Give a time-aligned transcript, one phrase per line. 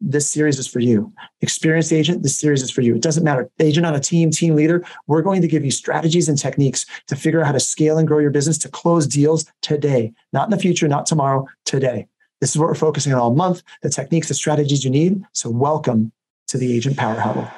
[0.00, 1.12] this series is for you.
[1.40, 2.94] Experienced agent, this series is for you.
[2.94, 3.50] It doesn't matter.
[3.58, 7.16] Agent on a team, team leader, we're going to give you strategies and techniques to
[7.16, 10.50] figure out how to scale and grow your business to close deals today, not in
[10.50, 12.06] the future, not tomorrow, today.
[12.40, 15.22] This is what we're focusing on all month the techniques, the strategies you need.
[15.32, 16.12] So, welcome
[16.48, 17.48] to the Agent Power Huddle.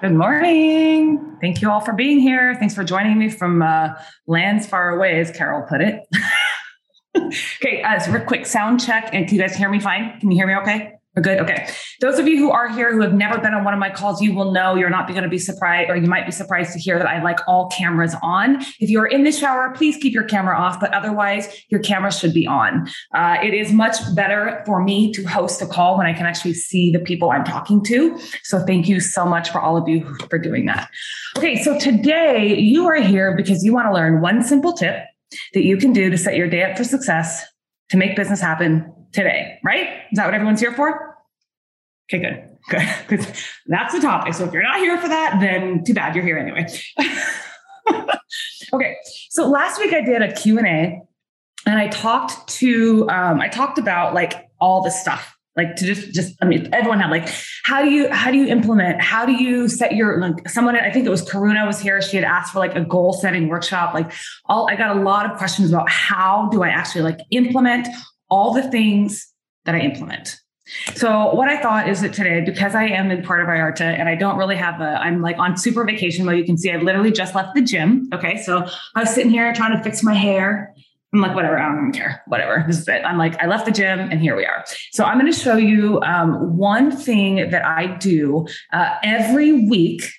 [0.00, 1.38] Good morning.
[1.40, 2.56] Thank you all for being here.
[2.56, 3.90] Thanks for joining me from uh,
[4.26, 6.02] lands far away, as Carol put it.
[7.16, 9.10] okay, uh, so real quick sound check.
[9.12, 10.18] And can you guys hear me fine?
[10.18, 10.94] Can you hear me okay?
[11.14, 11.38] We're good.
[11.40, 11.68] Okay.
[12.00, 14.22] Those of you who are here who have never been on one of my calls,
[14.22, 16.78] you will know you're not going to be surprised, or you might be surprised to
[16.78, 18.62] hear that I like all cameras on.
[18.80, 22.32] If you're in the shower, please keep your camera off, but otherwise, your camera should
[22.32, 22.88] be on.
[23.14, 26.54] Uh, it is much better for me to host a call when I can actually
[26.54, 28.18] see the people I'm talking to.
[28.42, 30.88] So thank you so much for all of you for doing that.
[31.36, 31.62] Okay.
[31.62, 35.04] So today you are here because you want to learn one simple tip
[35.52, 37.44] that you can do to set your day up for success
[37.90, 39.88] to make business happen today, right?
[40.10, 41.16] Is that what everyone's here for?
[42.12, 42.48] Okay, good.
[42.68, 42.88] Good.
[43.08, 43.26] Because
[43.66, 44.34] that's the topic.
[44.34, 46.66] So if you're not here for that, then too bad you're here anyway.
[48.72, 48.96] okay.
[49.30, 51.02] So last week I did a Q&A
[51.66, 56.12] and I talked to um, I talked about like all the stuff like to just
[56.14, 57.28] just i mean everyone had like
[57.64, 60.90] how do you how do you implement how do you set your like someone i
[60.90, 63.92] think it was karuna was here she had asked for like a goal setting workshop
[63.92, 64.10] like
[64.46, 67.86] all i got a lot of questions about how do i actually like implement
[68.32, 69.30] all the things
[69.66, 70.38] that I implement.
[70.94, 74.08] So what I thought is that today, because I am in part of IARTA and
[74.08, 76.38] I don't really have a, I'm like on super vacation mode.
[76.38, 78.08] You can see I literally just left the gym.
[78.14, 78.42] Okay.
[78.42, 80.74] So I was sitting here trying to fix my hair.
[81.12, 82.64] I'm like, whatever, I don't care, whatever.
[82.66, 83.02] This is it.
[83.04, 84.64] I'm like, I left the gym and here we are.
[84.92, 90.10] So I'm going to show you um, one thing that I do uh, every week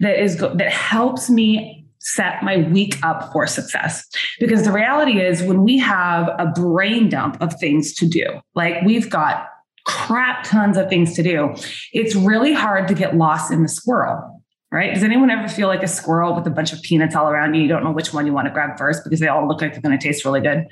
[0.00, 4.06] that is go- that helps me set my week up for success.
[4.38, 8.80] Because the reality is, when we have a brain dump of things to do, like
[8.84, 9.48] we've got
[9.86, 11.54] crap tons of things to do,
[11.92, 14.42] it's really hard to get lost in the squirrel.
[14.70, 14.94] Right?
[14.94, 17.62] Does anyone ever feel like a squirrel with a bunch of peanuts all around you?
[17.62, 19.72] You don't know which one you want to grab first because they all look like
[19.72, 20.66] they're going to taste really good.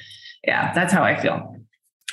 [0.44, 1.56] Yeah, that's how I feel.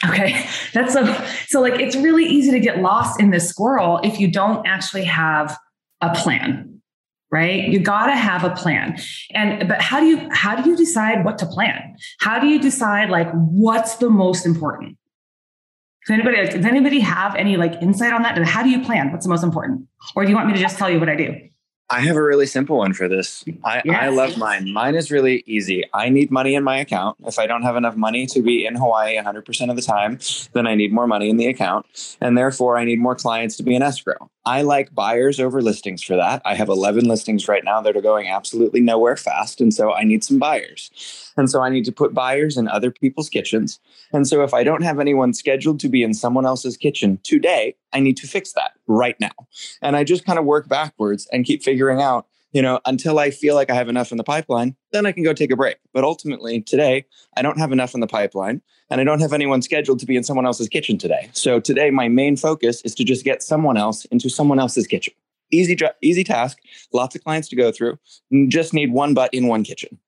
[0.07, 0.45] Okay.
[0.73, 1.05] That's so,
[1.47, 5.03] so like it's really easy to get lost in this squirrel if you don't actually
[5.03, 5.55] have
[6.01, 6.70] a plan
[7.31, 8.97] right you got to have a plan
[9.33, 12.59] and but how do you how do you decide what to plan how do you
[12.59, 14.97] decide like what's the most important
[16.05, 19.25] does anybody does anybody have any like insight on that how do you plan what's
[19.25, 21.35] the most important or do you want me to just tell you what i do
[21.91, 23.43] I have a really simple one for this.
[23.65, 23.97] I, yes.
[24.01, 24.71] I love mine.
[24.71, 25.83] Mine is really easy.
[25.93, 27.17] I need money in my account.
[27.25, 30.17] If I don't have enough money to be in Hawaii 100% of the time,
[30.53, 31.85] then I need more money in the account.
[32.21, 34.31] And therefore, I need more clients to be in escrow.
[34.45, 36.41] I like buyers over listings for that.
[36.45, 39.61] I have 11 listings right now that are going absolutely nowhere fast.
[39.61, 40.89] And so I need some buyers.
[41.37, 43.79] And so I need to put buyers in other people's kitchens.
[44.11, 47.75] And so if I don't have anyone scheduled to be in someone else's kitchen today,
[47.93, 49.29] I need to fix that right now.
[49.81, 53.31] And I just kind of work backwards and keep figuring out, you know, until I
[53.31, 55.77] feel like I have enough in the pipeline, then I can go take a break.
[55.93, 57.05] But ultimately, today,
[57.37, 60.15] I don't have enough in the pipeline and I don't have anyone scheduled to be
[60.15, 61.29] in someone else's kitchen today.
[61.33, 65.13] So today, my main focus is to just get someone else into someone else's kitchen.
[65.51, 66.59] Easy, easy task,
[66.93, 67.97] lots of clients to go through.
[68.47, 69.99] Just need one butt in one kitchen.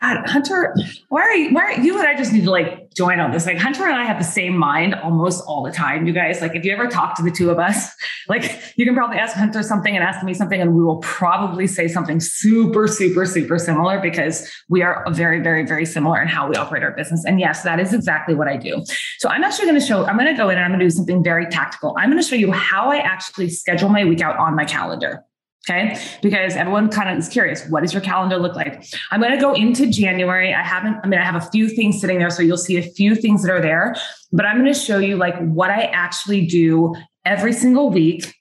[0.00, 0.74] God, Hunter,
[1.08, 3.44] why are you, why are you and I just need to like join on this?
[3.44, 6.06] Like Hunter and I have the same mind almost all the time.
[6.06, 7.90] You guys, like if you ever talk to the two of us,
[8.28, 11.66] like you can probably ask Hunter something and ask me something, and we will probably
[11.66, 16.48] say something super, super, super similar because we are very, very, very similar in how
[16.48, 17.24] we operate our business.
[17.26, 18.82] And yes, that is exactly what I do.
[19.18, 20.86] So I'm actually going to show, I'm going to go in and I'm going to
[20.86, 21.94] do something very tactical.
[21.98, 25.24] I'm going to show you how I actually schedule my week out on my calendar.
[25.68, 26.00] Okay.
[26.22, 27.66] Because everyone kind of is curious.
[27.68, 28.82] What does your calendar look like?
[29.10, 30.54] I'm going to go into January.
[30.54, 32.30] I haven't, I mean, I have a few things sitting there.
[32.30, 33.94] So you'll see a few things that are there,
[34.32, 36.94] but I'm going to show you like what I actually do
[37.26, 38.34] every single week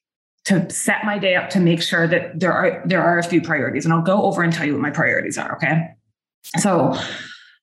[0.46, 3.42] to set my day up to make sure that there are, there are a few
[3.42, 5.56] priorities and I'll go over and tell you what my priorities are.
[5.58, 5.90] Okay.
[6.58, 6.98] So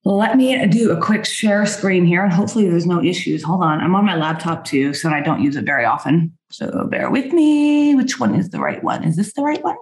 [0.04, 3.42] let me do a quick share screen here and hopefully there's no issues.
[3.42, 3.80] Hold on.
[3.80, 6.35] I'm on my laptop too, so I don't use it very often.
[6.50, 7.94] So bear with me.
[7.94, 9.04] Which one is the right one?
[9.04, 9.76] Is this the right one?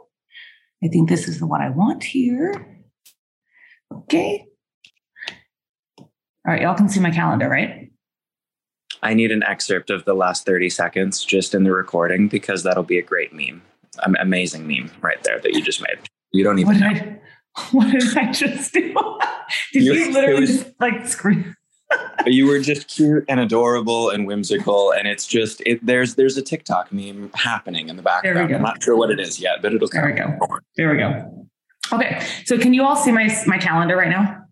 [0.82, 2.84] I think this is the one I want here.
[3.92, 4.46] Okay.
[6.46, 7.90] All right, y'all can see my calendar, right?
[9.02, 12.82] I need an excerpt of the last 30 seconds just in the recording because that'll
[12.82, 13.62] be a great meme.
[14.02, 15.98] An amazing meme right there that you just made.
[16.32, 16.92] You don't even what know.
[16.92, 17.20] Did I,
[17.72, 18.92] what did I just do?
[19.72, 21.54] did you, you literally was, just like scream?
[22.26, 26.42] You were just cute and adorable and whimsical, and it's just it, there's there's a
[26.42, 28.54] TikTok meme happening in the background.
[28.54, 30.38] I'm not sure what it is yet, but it'll there we go.
[30.76, 31.48] There we go.
[31.92, 34.44] Okay, so can you all see my my calendar right now?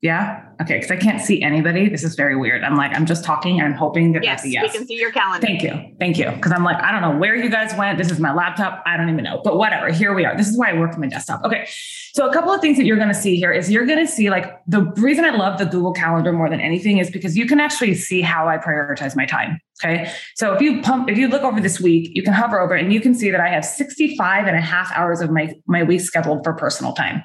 [0.00, 0.45] Yeah.
[0.60, 0.76] Okay.
[0.76, 1.88] Because I can't see anybody.
[1.88, 2.64] This is very weird.
[2.64, 3.60] I'm like, I'm just talking.
[3.60, 4.62] I'm hoping that yes, that's a yes.
[4.62, 5.46] We can see your calendar.
[5.46, 5.94] Thank you.
[5.98, 6.30] Thank you.
[6.30, 7.98] Because I'm like, I don't know where you guys went.
[7.98, 8.82] This is my laptop.
[8.86, 9.40] I don't even know.
[9.44, 9.90] But whatever.
[9.90, 10.36] Here we are.
[10.36, 11.44] This is why I work from my desktop.
[11.44, 11.68] Okay.
[12.14, 14.10] So a couple of things that you're going to see here is you're going to
[14.10, 17.46] see like the reason I love the Google Calendar more than anything is because you
[17.46, 19.60] can actually see how I prioritize my time.
[19.84, 20.10] Okay.
[20.34, 22.92] So if you pump, if you look over this week, you can hover over and
[22.92, 26.00] you can see that I have 65 and a half hours of my, my week
[26.00, 27.22] scheduled for personal time.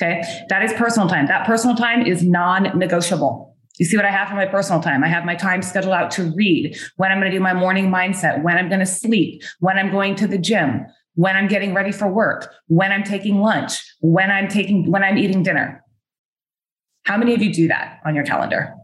[0.00, 0.22] Okay.
[0.48, 1.26] That is personal time.
[1.26, 3.56] That personal time is non negotiable.
[3.78, 5.02] You see what I have for my personal time?
[5.02, 7.90] I have my time scheduled out to read, when I'm going to do my morning
[7.90, 10.84] mindset, when I'm going to sleep, when I'm going to the gym,
[11.14, 15.18] when I'm getting ready for work, when I'm taking lunch, when I'm taking, when I'm
[15.18, 15.82] eating dinner.
[17.04, 18.74] How many of you do that on your calendar?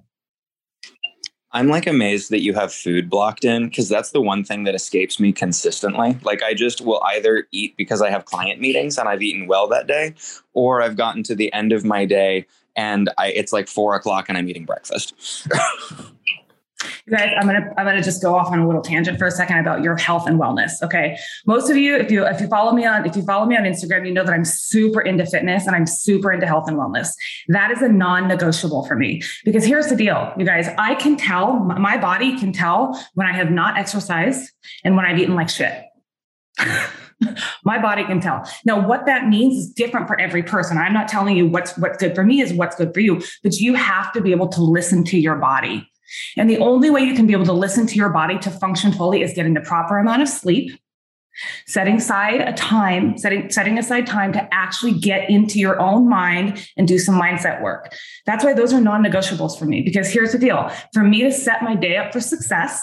[1.53, 4.75] I'm like amazed that you have food blocked in because that's the one thing that
[4.75, 6.19] escapes me consistently.
[6.23, 9.67] Like I just will either eat because I have client meetings and I've eaten well
[9.69, 10.15] that day,
[10.53, 12.47] or I've gotten to the end of my day
[12.77, 15.15] and I it's like four o'clock and I'm eating breakfast.
[17.07, 19.31] You guys, I'm gonna I'm gonna just go off on a little tangent for a
[19.31, 20.73] second about your health and wellness.
[20.83, 23.57] Okay, most of you, if you if you follow me on if you follow me
[23.57, 26.77] on Instagram, you know that I'm super into fitness and I'm super into health and
[26.77, 27.09] wellness.
[27.49, 30.69] That is a non-negotiable for me because here's the deal, you guys.
[30.79, 34.51] I can tell my body can tell when I have not exercised
[34.85, 35.85] and when I've eaten like shit.
[37.65, 38.49] my body can tell.
[38.65, 40.79] Now, what that means is different for every person.
[40.79, 43.55] I'm not telling you what's what's good for me is what's good for you, but
[43.55, 45.88] you have to be able to listen to your body.
[46.37, 48.93] And the only way you can be able to listen to your body to function
[48.93, 50.79] fully is getting the proper amount of sleep,
[51.67, 56.69] setting aside a time, setting, setting aside time to actually get into your own mind
[56.77, 57.95] and do some mindset work.
[58.27, 59.83] That's why those are non negotiables for me.
[59.83, 62.83] Because here's the deal for me to set my day up for success,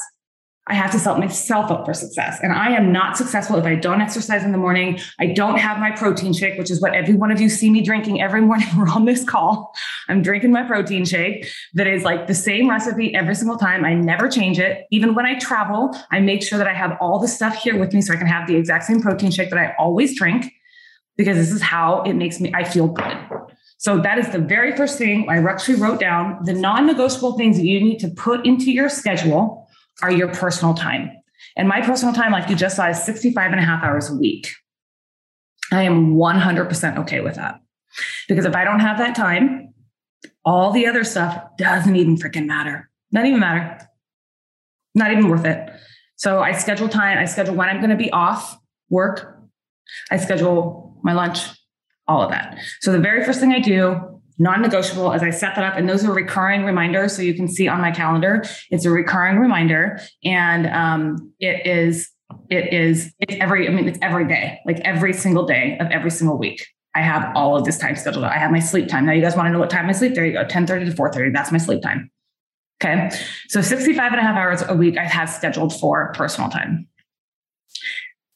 [0.67, 2.39] I have to set myself up for success.
[2.41, 4.99] And I am not successful if I don't exercise in the morning.
[5.19, 7.81] I don't have my protein shake, which is what every one of you see me
[7.81, 9.75] drinking every morning we're on this call.
[10.09, 13.85] I'm drinking my protein shake that is like the same recipe every single time.
[13.85, 14.87] I never change it.
[14.89, 17.93] Even when I travel, I make sure that I have all the stuff here with
[17.93, 20.51] me so I can have the exact same protein shake that I always drink
[21.15, 23.17] because this is how it makes me, I feel good.
[23.77, 27.57] So that is the very first thing I actually wrote down the non negotiable things
[27.57, 29.64] that you need to put into your schedule
[30.01, 31.11] are your personal time.
[31.57, 34.15] And my personal time, like you just saw, is 65 and a half hours a
[34.15, 34.49] week.
[35.71, 37.61] I am 100% okay with that.
[38.27, 39.73] Because if I don't have that time,
[40.43, 42.89] all the other stuff doesn't even freaking matter.
[43.11, 43.89] Not even matter.
[44.93, 45.69] Not even worth it.
[46.17, 47.17] So I schedule time.
[47.17, 48.57] I schedule when I'm going to be off
[48.89, 49.39] work.
[50.11, 51.39] I schedule my lunch,
[52.07, 52.57] all of that.
[52.81, 55.77] So the very first thing I do non-negotiable as i set that up.
[55.77, 57.15] And those are recurring reminders.
[57.15, 59.99] So you can see on my calendar it's a recurring reminder.
[60.23, 62.09] And um, it is
[62.49, 66.11] it is it's every i mean it's every day like every single day of every
[66.11, 66.65] single week
[66.95, 69.05] i have all of this time scheduled i have my sleep time.
[69.05, 70.85] Now you guys want to know what time i sleep there you go 10 30
[70.85, 72.11] to 4 30 that's my sleep time.
[72.83, 73.09] Okay?
[73.47, 76.87] So 65 and a half hours a week i have scheduled for personal time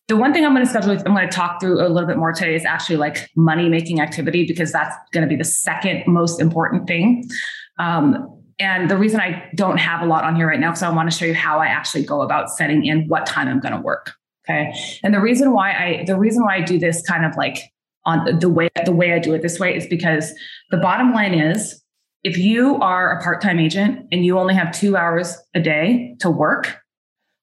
[0.10, 2.18] the one thing I'm going to schedule, I'm going to talk through a little bit
[2.18, 6.04] more today is actually like money making activity because that's going to be the second
[6.08, 7.30] most important thing.
[7.78, 10.90] Um, and the reason I don't have a lot on here right now, because I
[10.90, 13.76] want to show you how I actually go about setting in what time I'm going
[13.76, 14.12] to work.
[14.50, 14.74] Okay.
[15.04, 17.60] And the reason why I, the reason why I do this kind of like
[18.06, 20.34] on the way, the way I do it this way is because
[20.72, 21.84] the bottom line is
[22.24, 26.32] if you are a part-time agent and you only have two hours a day to
[26.32, 26.80] work,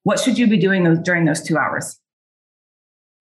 [0.02, 1.98] what should you be doing those during those two hours?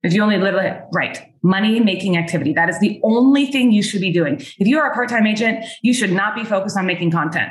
[0.05, 4.01] If you only literally, right, money making activity, that is the only thing you should
[4.01, 4.35] be doing.
[4.59, 7.49] If you are a part time agent, you should not be focused on making content.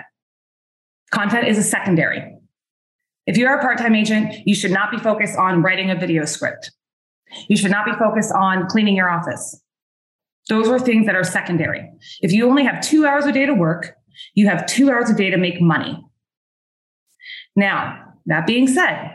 [1.10, 2.32] Content is a secondary.
[3.26, 6.24] If you're a part time agent, you should not be focused on writing a video
[6.26, 6.70] script.
[7.48, 9.60] You should not be focused on cleaning your office.
[10.48, 11.90] Those are things that are secondary.
[12.20, 13.96] If you only have two hours a day to work,
[14.34, 16.00] you have two hours a day to make money.
[17.56, 19.10] Now, that being said,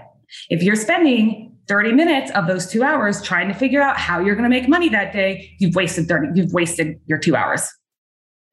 [0.49, 4.35] if you're spending 30 minutes of those two hours trying to figure out how you're
[4.35, 7.65] going to make money that day, you've wasted 30, you've wasted your two hours.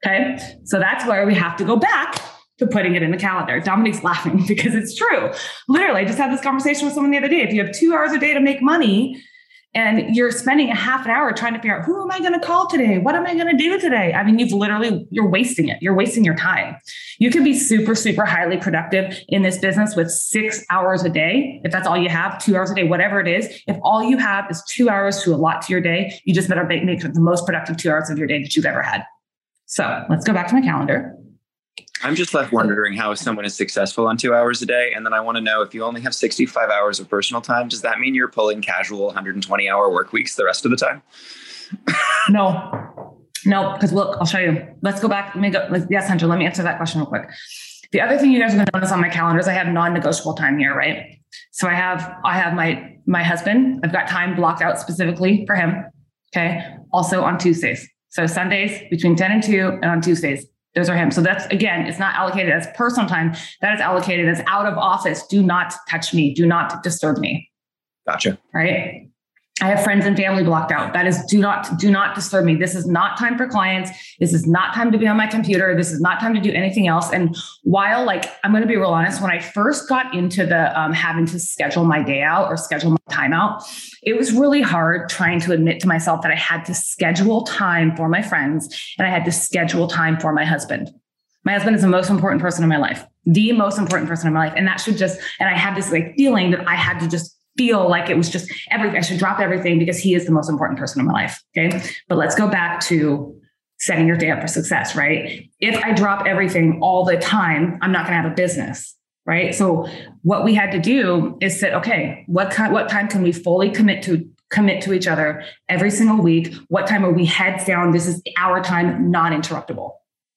[0.04, 0.38] Okay.
[0.64, 2.20] So that's where we have to go back
[2.58, 3.58] to putting it in the calendar.
[3.58, 5.32] Dominique's laughing because it's true.
[5.68, 7.40] Literally, I just had this conversation with someone the other day.
[7.40, 9.20] If you have two hours a day to make money
[9.76, 12.32] and you're spending a half an hour trying to figure out who am I going
[12.32, 12.96] to call today?
[12.96, 14.14] What am I going to do today?
[14.14, 15.76] I mean, you've literally, you're wasting it.
[15.82, 16.76] You're wasting your time.
[17.18, 21.60] You can be super, super highly productive in this business with six hours a day.
[21.62, 23.62] If that's all you have, two hours a day, whatever it is.
[23.66, 26.48] If all you have is two hours to a lot to your day, you just
[26.48, 29.04] better make, make the most productive two hours of your day that you've ever had.
[29.66, 31.14] So let's go back to my calendar.
[32.02, 34.92] I'm just left wondering how someone is successful on two hours a day.
[34.94, 37.68] And then I want to know if you only have 65 hours of personal time,
[37.68, 41.02] does that mean you're pulling casual 120 hour work weeks the rest of the time?
[42.28, 44.66] no, no, because look, I'll show you.
[44.82, 45.34] Let's go back.
[45.34, 45.86] Let me go.
[45.90, 47.28] Yes, Hunter, let me answer that question real quick.
[47.92, 49.68] The other thing you guys are going to notice on my calendar is I have
[49.68, 51.18] non-negotiable time here, right?
[51.52, 53.80] So I have I have my my husband.
[53.82, 55.84] I've got time blocked out specifically for him.
[56.34, 56.62] Okay.
[56.92, 57.88] Also on Tuesdays.
[58.10, 61.10] So Sundays between 10 and 2 and on Tuesdays those are him.
[61.10, 63.34] So that's again, it's not allocated as personal time.
[63.62, 65.26] That is allocated as out of office.
[65.26, 66.32] Do not touch me.
[66.32, 67.50] Do not disturb me.
[68.06, 68.38] Gotcha.
[68.54, 69.08] Right.
[69.62, 70.92] I have friends and family blocked out.
[70.92, 72.56] That is do not do not disturb me.
[72.56, 73.90] This is not time for clients.
[74.20, 75.74] This is not time to be on my computer.
[75.74, 77.10] This is not time to do anything else.
[77.10, 80.78] And while like I'm going to be real honest, when I first got into the
[80.78, 83.62] um, having to schedule my day out or schedule my time out,
[84.02, 87.96] it was really hard trying to admit to myself that I had to schedule time
[87.96, 90.90] for my friends and I had to schedule time for my husband.
[91.44, 94.34] My husband is the most important person in my life, the most important person in
[94.34, 95.18] my life, and that should just.
[95.40, 98.30] And I had this like feeling that I had to just feel like it was
[98.30, 98.96] just everything.
[98.96, 101.42] I should drop everything because he is the most important person in my life.
[101.56, 101.82] Okay.
[102.08, 103.34] But let's go back to
[103.78, 105.48] setting your day up for success, right?
[105.60, 108.94] If I drop everything all the time, I'm not going to have a business.
[109.26, 109.52] Right.
[109.56, 109.88] So
[110.22, 113.70] what we had to do is say, okay, what kind, what time can we fully
[113.70, 116.54] commit to commit to each other every single week?
[116.68, 117.90] What time are we heads down?
[117.90, 119.90] This is our time, non interruptible.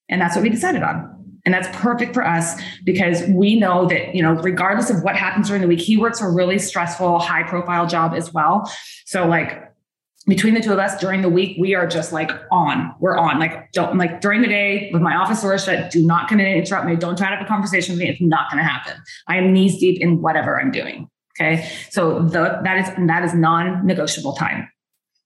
[0.10, 1.19] And that's what we decided on.
[1.50, 5.48] And that's perfect for us because we know that, you know, regardless of what happens
[5.48, 8.72] during the week, he works a really stressful, high profile job as well.
[9.08, 9.74] So, like,
[10.28, 12.94] between the two of us during the week, we are just like on.
[13.00, 13.40] We're on.
[13.40, 16.46] Like, don't like during the day with my office doors shut, do not come in
[16.46, 16.96] and interrupt me.
[16.96, 18.10] Don't try to have a conversation with me.
[18.10, 18.94] It's not going to happen.
[19.28, 21.10] I am knees deep in whatever I'm doing.
[21.42, 21.68] Okay.
[21.90, 24.70] So the, that is that is non-negotiable time.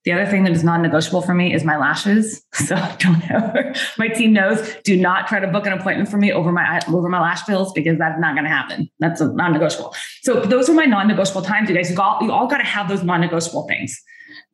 [0.05, 2.43] The other thing that is non-negotiable for me is my lashes.
[2.63, 6.31] So don't ever, my team knows, do not try to book an appointment for me
[6.31, 8.89] over my over my lash bills because that's not going to happen.
[8.99, 9.93] That's a non-negotiable.
[10.21, 11.91] So those are my non-negotiable times, you guys.
[11.91, 14.01] You all you all got to have those non-negotiable things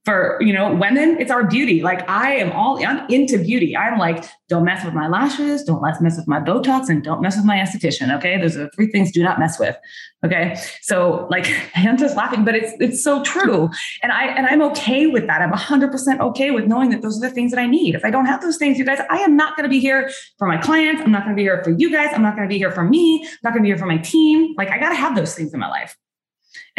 [0.09, 1.81] for you know women it's our beauty.
[1.83, 3.77] Like i am all i'm into beauty.
[3.77, 5.63] I'm like don't mess with my lashes.
[5.63, 8.41] Don't let's mess with my botox and don't mess with my esthetician okay?
[8.41, 9.77] Those are three things do not mess with
[10.25, 10.59] okay?
[10.81, 13.69] So like i'm just laughing but it's it's so true.
[14.01, 15.41] And i and i'm okay with that.
[15.41, 17.93] I'm 100% okay with knowing that those are the things that i need.
[17.93, 20.11] If i don't have those things you guys i am not going to be here
[20.39, 21.01] for my clients.
[21.03, 22.09] I'm not going to be here for you guys.
[22.13, 23.23] I'm not going to be here for me.
[23.23, 24.55] I'm not going to be here for my team.
[24.57, 25.95] Like i got to have those things in my life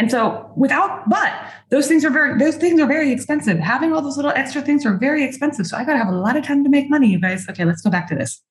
[0.01, 1.31] and so without, but
[1.69, 3.59] those things are very, those things are very expensive.
[3.59, 5.67] Having all those little extra things are very expensive.
[5.67, 7.47] So I got to have a lot of time to make money, you guys.
[7.47, 8.41] Okay, let's go back to this.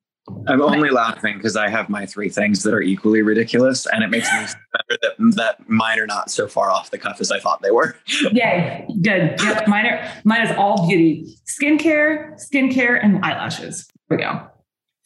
[0.47, 4.11] I'm only laughing because I have my three things that are equally ridiculous, and it
[4.11, 4.38] makes me
[4.88, 7.73] better that that mine are not so far off the cuff as I thought they
[7.73, 7.97] were.
[8.30, 9.35] Yay, good.
[9.42, 13.88] Yep, mine are mine is all beauty, skincare, skincare, and eyelashes.
[14.09, 14.47] Here we go.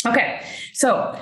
[0.07, 0.43] Okay,
[0.75, 1.19] so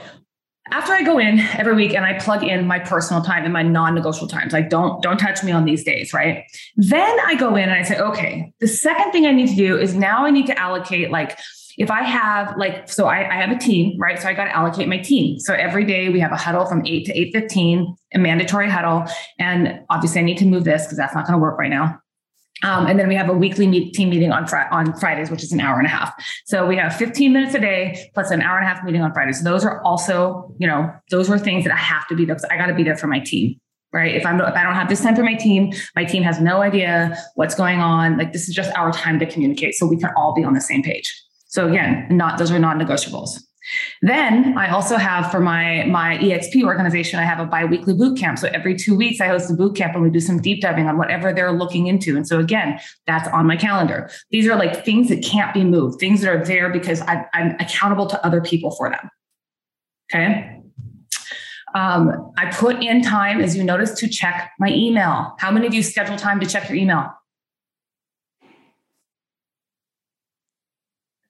[0.73, 3.63] after I go in every week and I plug in my personal time and my
[3.63, 6.45] non-negotiable times, like don't don't touch me on these days, right?
[6.77, 9.79] Then I go in and I say, okay, the second thing I need to do
[9.79, 11.39] is now I need to allocate like
[11.79, 14.21] if I have like, so I, I have a team, right?
[14.21, 15.39] So I got to allocate my team.
[15.39, 19.05] So every day we have a huddle from 8 to 8.15, a mandatory huddle.
[19.39, 22.02] And obviously I need to move this because that's not going to work right now.
[22.63, 25.43] Um, and then we have a weekly meet, team meeting on fr- on Fridays, which
[25.43, 26.15] is an hour and a half.
[26.47, 29.13] So we have 15 minutes a day plus an hour and a half meeting on
[29.13, 29.39] Fridays.
[29.39, 32.37] So those are also, you know, those are things that I have to be there
[32.51, 33.57] I got to be there for my team.
[33.93, 34.15] Right.
[34.15, 36.63] If I'm if I don't have this time for my team, my team has no
[36.63, 38.17] idea what's going on.
[38.17, 39.75] Like this is just our time to communicate.
[39.75, 41.13] So we can all be on the same page.
[41.49, 43.39] So again, not those are non-negotiables.
[44.03, 48.39] Then I also have for my my EXP organization, I have a biweekly boot camp.
[48.39, 50.89] So every two weeks, I host a boot camp and we do some deep diving
[50.89, 52.17] on whatever they're looking into.
[52.17, 54.11] And so again, that's on my calendar.
[54.31, 57.53] These are like things that can't be moved, things that are there because I, I'm
[57.61, 59.11] accountable to other people for them.
[60.13, 60.59] Okay.
[61.75, 65.35] Um, I put in time, as you notice, to check my email.
[65.39, 67.11] How many of you schedule time to check your email?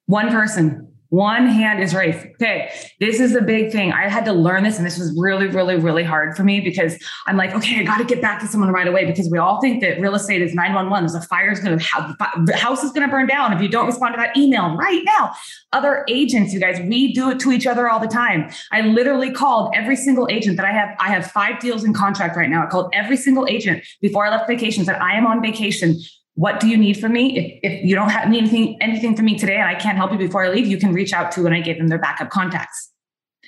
[0.05, 0.92] One person.
[1.13, 2.25] One hand is raised.
[2.41, 3.91] Okay, this is the big thing.
[3.91, 6.97] I had to learn this, and this was really, really, really hard for me because
[7.27, 9.61] I'm like, okay, I got to get back to someone right away because we all
[9.61, 11.05] think that real estate is 911.
[11.05, 12.17] There's a fire is going to, have
[12.47, 15.03] the house is going to burn down if you don't respond to that email right
[15.05, 15.35] now.
[15.71, 18.49] Other agents, you guys, we do it to each other all the time.
[18.71, 20.95] I literally called every single agent that I have.
[20.99, 22.65] I have five deals in contract right now.
[22.65, 25.99] I called every single agent before I left vacation, said, I am on vacation
[26.35, 27.37] what do you need from me?
[27.37, 30.17] If, if you don't have anything, anything from me today and I can't help you
[30.17, 32.91] before I leave, you can reach out to and I gave them their backup contacts.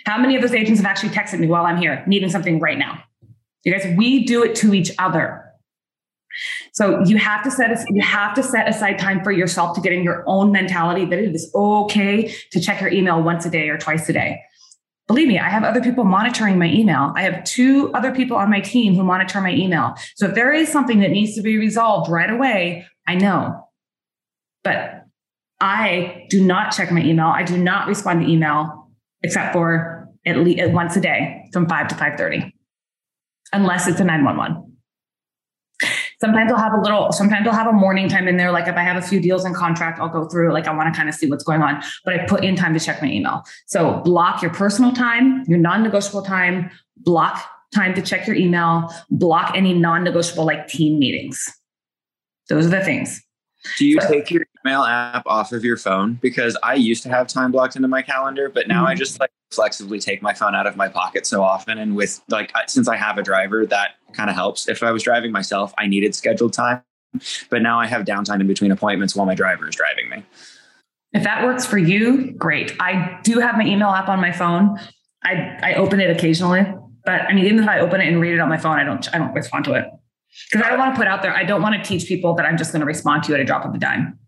[0.06, 2.78] How many of those agents have actually texted me while I'm here needing something right
[2.78, 3.04] now?
[3.64, 5.42] You guys, we do it to each other.
[6.74, 9.94] So you have to set you have to set aside time for yourself to get
[9.94, 13.70] in your own mentality that it is okay to check your email once a day
[13.70, 14.42] or twice a day.
[15.08, 17.14] Believe me, I have other people monitoring my email.
[17.16, 19.96] I have two other people on my team who monitor my email.
[20.16, 23.70] So if there is something that needs to be resolved right away, I know.
[24.64, 25.06] But
[25.60, 27.28] I do not check my email.
[27.28, 28.90] I do not respond to email
[29.22, 32.52] except for at least once a day from 5 to 5:30.
[33.54, 34.75] Unless it's a 911.
[36.20, 38.52] Sometimes I'll have a little, sometimes I'll have a morning time in there.
[38.52, 40.94] Like if I have a few deals in contract, I'll go through, like I want
[40.94, 43.10] to kind of see what's going on, but I put in time to check my
[43.10, 43.44] email.
[43.68, 48.94] So block your personal time, your non negotiable time, block time to check your email,
[49.10, 51.46] block any non negotiable like team meetings.
[52.50, 53.22] Those are the things.
[53.78, 56.20] Do you so, take your email app off of your phone?
[56.22, 58.88] Because I used to have time blocked into my calendar, but now mm-hmm.
[58.88, 61.78] I just like flexibly take my phone out of my pocket so often.
[61.78, 64.68] And with like, since I have a driver, that kind of helps.
[64.68, 66.82] If I was driving myself, I needed scheduled time,
[67.50, 70.24] but now I have downtime in between appointments while my driver is driving me.
[71.14, 72.76] If that works for you, great.
[72.80, 74.78] I do have my email app on my phone.
[75.24, 76.66] I, I open it occasionally,
[77.06, 78.84] but I mean, even if I open it and read it on my phone, I
[78.84, 79.86] don't, I don't respond to it
[80.52, 81.34] because I don't want to put out there.
[81.34, 83.42] I don't want to teach people that I'm just going to respond to you at
[83.42, 84.20] a drop of a dime.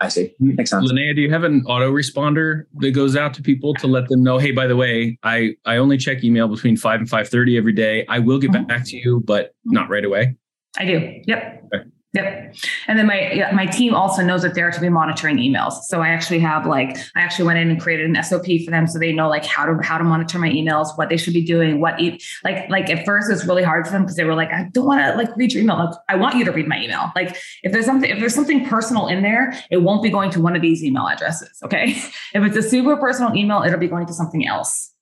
[0.00, 0.34] I see.
[0.40, 0.90] Makes sense.
[0.90, 4.38] Linnea, do you have an autoresponder that goes out to people to let them know,
[4.38, 8.06] hey, by the way, I, I only check email between 5 and 5.30 every day.
[8.08, 8.64] I will get mm-hmm.
[8.64, 10.36] back to you, but not right away?
[10.78, 11.20] I do.
[11.26, 11.70] Yep.
[11.74, 11.84] Okay.
[12.12, 12.56] Yep.
[12.88, 15.74] And then my my team also knows that they're to be monitoring emails.
[15.84, 18.88] So I actually have like I actually went in and created an SOP for them
[18.88, 21.44] so they know like how to how to monitor my emails, what they should be
[21.44, 24.34] doing, what e- like like at first it's really hard for them because they were
[24.34, 25.76] like I don't want to like read your email.
[25.76, 27.12] Like, I want you to read my email.
[27.14, 30.40] Like if there's something if there's something personal in there, it won't be going to
[30.40, 31.90] one of these email addresses, okay?
[32.34, 34.92] if it's a super personal email, it'll be going to something else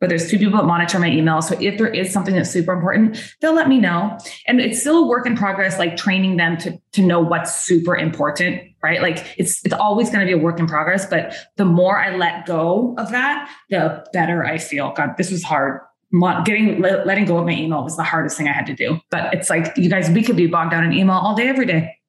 [0.00, 1.42] but there's two people that monitor my email.
[1.42, 4.18] So if there is something that's super important, they'll let me know.
[4.46, 7.94] And it's still a work in progress, like training them to, to know what's super
[7.94, 9.02] important, right?
[9.02, 11.06] Like it's it's always going to be a work in progress.
[11.06, 14.92] But the more I let go of that, the better I feel.
[14.92, 15.80] God, this was hard.
[16.44, 18.98] Getting letting go of my email was the hardest thing I had to do.
[19.10, 21.66] But it's like you guys, we could be bogged down in email all day, every
[21.66, 21.99] day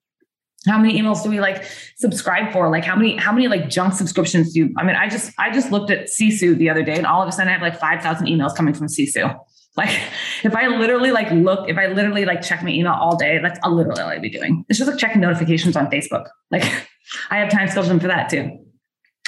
[0.67, 2.69] how many emails do we like subscribe for?
[2.69, 5.51] Like how many how many like junk subscriptions do you i mean i just i
[5.51, 7.79] just looked at sisu the other day and all of a sudden i have like
[7.79, 9.37] 5000 emails coming from sisu.
[9.75, 9.89] Like
[10.43, 13.59] if i literally like look if i literally like check my email all day that's
[13.67, 14.63] literally all i'd be doing.
[14.69, 16.27] It's just like checking notifications on facebook.
[16.51, 16.63] Like
[17.31, 18.57] i have time scheduled for that too.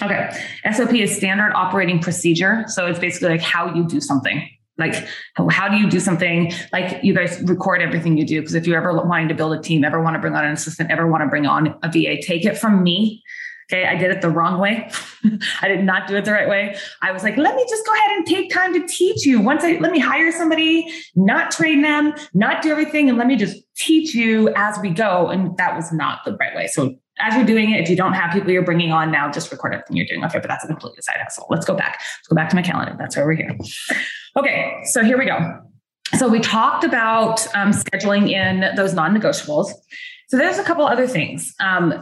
[0.02, 0.30] Okay.
[0.74, 2.64] Sop is standard operating procedure.
[2.68, 4.96] So it's basically like how you do something like
[5.50, 6.52] how do you do something?
[6.72, 9.62] Like you guys record everything you do because if you're ever wanting to build a
[9.62, 12.22] team ever want to bring on an assistant ever want to bring on a va
[12.22, 13.24] take it from me
[13.72, 13.86] okay?
[13.86, 14.90] I did it the wrong way.
[15.62, 16.76] I did not do it the right way.
[17.02, 19.40] I was like let me just go ahead and take time to teach you.
[19.40, 23.36] Once i let me hire somebody not train them not do everything and let me
[23.36, 25.28] just teach you as we go.
[25.28, 26.68] And that was not the right way.
[26.68, 29.52] So as you're doing it, if you don't have people you're bringing on now, just
[29.52, 30.24] record everything you're doing.
[30.26, 31.46] Okay, but that's a complete side hustle.
[31.50, 32.00] Let's go back.
[32.00, 32.96] Let's go back to my calendar.
[32.98, 33.58] That's over here.
[34.38, 35.62] Okay, so here we go.
[36.18, 39.72] So we talked about um, scheduling in those non-negotiables.
[40.28, 41.54] So there's a couple other things.
[41.60, 41.94] Um,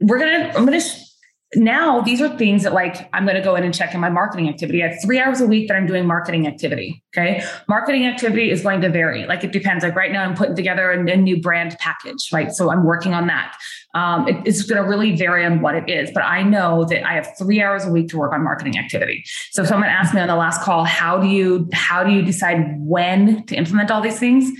[0.00, 0.52] we're gonna.
[0.56, 0.80] I'm gonna.
[0.80, 1.09] Sh-
[1.56, 4.08] now these are things that like i'm going to go in and check in my
[4.08, 4.84] marketing activity.
[4.84, 7.42] I have three hours a week that i'm doing marketing activity okay?
[7.68, 9.26] Marketing activity is going to vary.
[9.26, 9.82] Like it depends.
[9.82, 12.52] Like right now i'm putting together a, a new brand package right?
[12.52, 13.56] So i'm working on that.
[13.94, 17.04] Um, it, it's going to really vary on what it is but i know that
[17.04, 19.24] i have three hours a week to work on marketing activity.
[19.50, 22.22] So if someone asked me on the last call how do you how do you
[22.22, 24.50] decide when to implement all these things?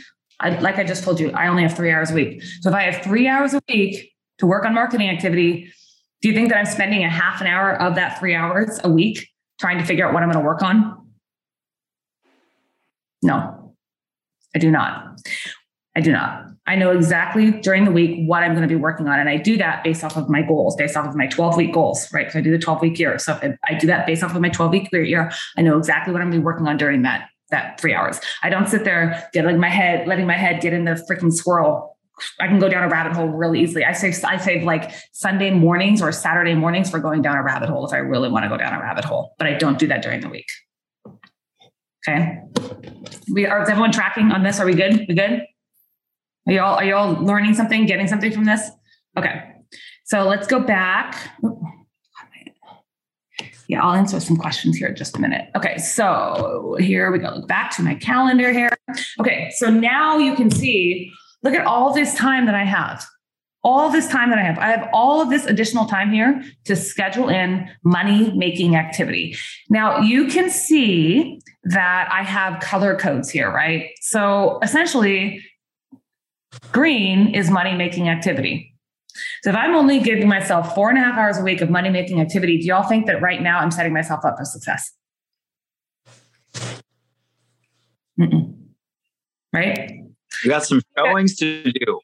[0.41, 2.43] I, like i just told you i only have three hours a week.
[2.63, 5.71] So if i have three hours a week to work on marketing activity
[6.23, 8.91] do you think that I'm spending a half an hour of that three hours a
[8.91, 9.29] week
[9.59, 11.09] trying to figure out what I'm going to work on?
[13.23, 13.75] No,
[14.55, 15.21] I do not.
[15.97, 16.47] I do not.
[16.67, 19.19] I know exactly during the week what I'm going to be working on.
[19.19, 21.73] And I do that based off of my goals, based off of my 12 week
[21.73, 22.27] goals, right?
[22.27, 23.19] Because I do the 12 week year.
[23.19, 26.13] So if I do that based off of my 12 week year, I know exactly
[26.13, 28.21] what I'm going to be working on during that that three hours.
[28.45, 31.90] I don't sit there getting my head, letting my head get in the freaking swirl
[32.41, 33.85] I can go down a rabbit hole really easily.
[33.85, 37.69] I save I save like Sunday mornings or Saturday mornings for going down a rabbit
[37.69, 39.87] hole if I really want to go down a rabbit hole, but I don't do
[39.89, 40.47] that during the week.
[42.09, 42.41] Okay.
[43.33, 44.61] We are is everyone tracking on this?
[44.61, 45.07] Are we good?
[45.09, 45.45] We good?
[46.49, 48.71] Are y'all are y'all learning something, getting something from this?
[49.17, 49.45] Okay.
[50.05, 51.17] So let's go back.
[53.71, 55.49] Yeah, I'll answer some questions here in just a minute.
[55.55, 57.29] Okay, so here we go.
[57.37, 58.77] Look back to my calendar here.
[59.21, 63.07] Okay, so now you can see Look at all this time that I have.
[63.63, 64.59] all this time that I have.
[64.59, 69.37] I have all of this additional time here to schedule in money making activity.
[69.69, 73.91] Now you can see that I have color codes here, right?
[74.01, 75.45] So essentially,
[76.73, 78.75] green is money making activity.
[79.43, 81.91] So if I'm only giving myself four and a half hours a week of money
[81.91, 84.93] making activity, do y'all think that right now I'm setting myself up for success?
[88.19, 88.55] Mm-mm.
[89.53, 90.05] Right?
[90.45, 92.01] You got some showings to do.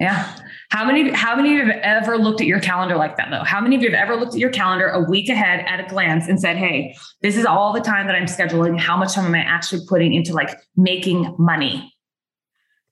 [0.00, 0.36] Yeah.
[0.70, 3.44] How many how many of you have ever looked at your calendar like that though?
[3.44, 5.88] How many of you have ever looked at your calendar a week ahead at a
[5.88, 8.80] glance and said, "Hey, this is all the time that I'm scheduling.
[8.80, 11.92] How much time am I actually putting into like making money?"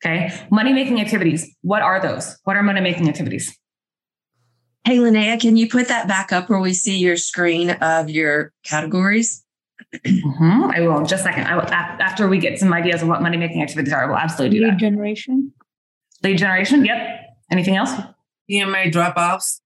[0.05, 0.33] Okay?
[0.51, 1.53] Money making activities.
[1.63, 2.39] What are those?
[2.45, 3.57] What are money making activities?
[4.85, 8.53] Hey, Linnea, can you put that back up where we see your screen of your
[8.65, 9.45] categories?
[9.95, 10.71] Mm-hmm.
[10.73, 11.47] I will just a second.
[11.47, 14.17] I will, after we get some ideas of what money making activities are, I will
[14.17, 14.79] absolutely do Lead that.
[14.81, 15.53] generation.
[16.23, 16.85] Lead generation.
[16.85, 16.99] Yep.
[17.51, 17.91] Anything else?
[18.51, 19.61] CMA drop offs,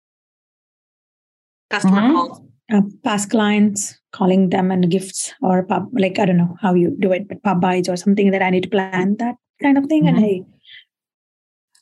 [1.71, 2.13] customer Mhm.
[2.15, 2.41] calls.
[2.73, 6.97] Uh, past clients, calling them and gifts or pub, like, I don't know how you
[6.99, 10.09] do it, but pop-bys or something that I need to plan that kind of thing.
[10.09, 10.21] And Mhm.
[10.21, 10.45] hey,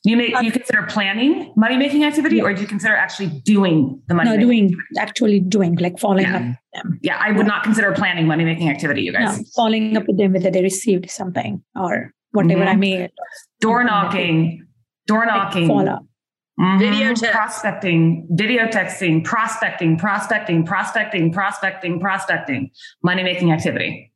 [0.05, 4.13] You may you consider planning money making activity, or do you consider actually doing the
[4.13, 4.31] money?
[4.31, 6.35] no, doing, actually doing, like following Yeah.
[6.35, 6.99] up with them.
[7.01, 10.17] Yeah, I would not consider planning money making activity, you guys No, following up with
[10.17, 12.79] them whether they received something or whatever I Mhm.
[12.79, 13.11] made.
[13.61, 14.65] Door knocking,
[15.07, 16.05] door knocking, Follow up.
[16.59, 16.79] Mhm.
[16.79, 17.31] Video text.
[17.31, 22.71] prospecting, video texting, prospecting, prospecting, prospecting, prospecting, prospecting,
[23.03, 24.11] money making activity.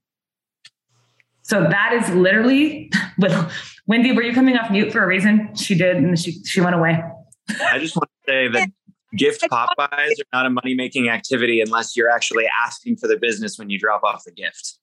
[1.44, 2.92] So that is literally,
[3.88, 5.56] Wendy, were you coming off mute for a reason?
[5.56, 7.02] She did, and she she went away.
[7.72, 8.70] I just want to say that
[9.18, 13.58] gift pop-bys are not a money making activity unless you're actually asking for the business
[13.58, 14.78] when you drop off the gift.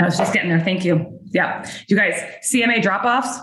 [0.00, 0.60] I was just getting there.
[0.60, 1.18] Thank you.
[1.32, 1.68] Yeah.
[1.88, 2.20] You guys,
[2.52, 3.38] CMA drop offs,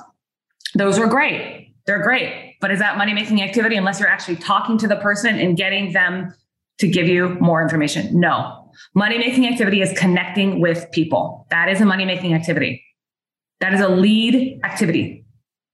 [0.76, 1.74] those were great.
[1.86, 2.58] They're great.
[2.62, 5.94] But is that money making activity unless you're actually talking to the person and getting
[5.94, 6.34] them
[6.80, 8.20] to give you more information?
[8.20, 8.72] No.
[8.94, 11.48] Money making activity is connecting with people.
[11.50, 12.84] That is a money making activity.
[13.62, 15.26] That is a lead activity.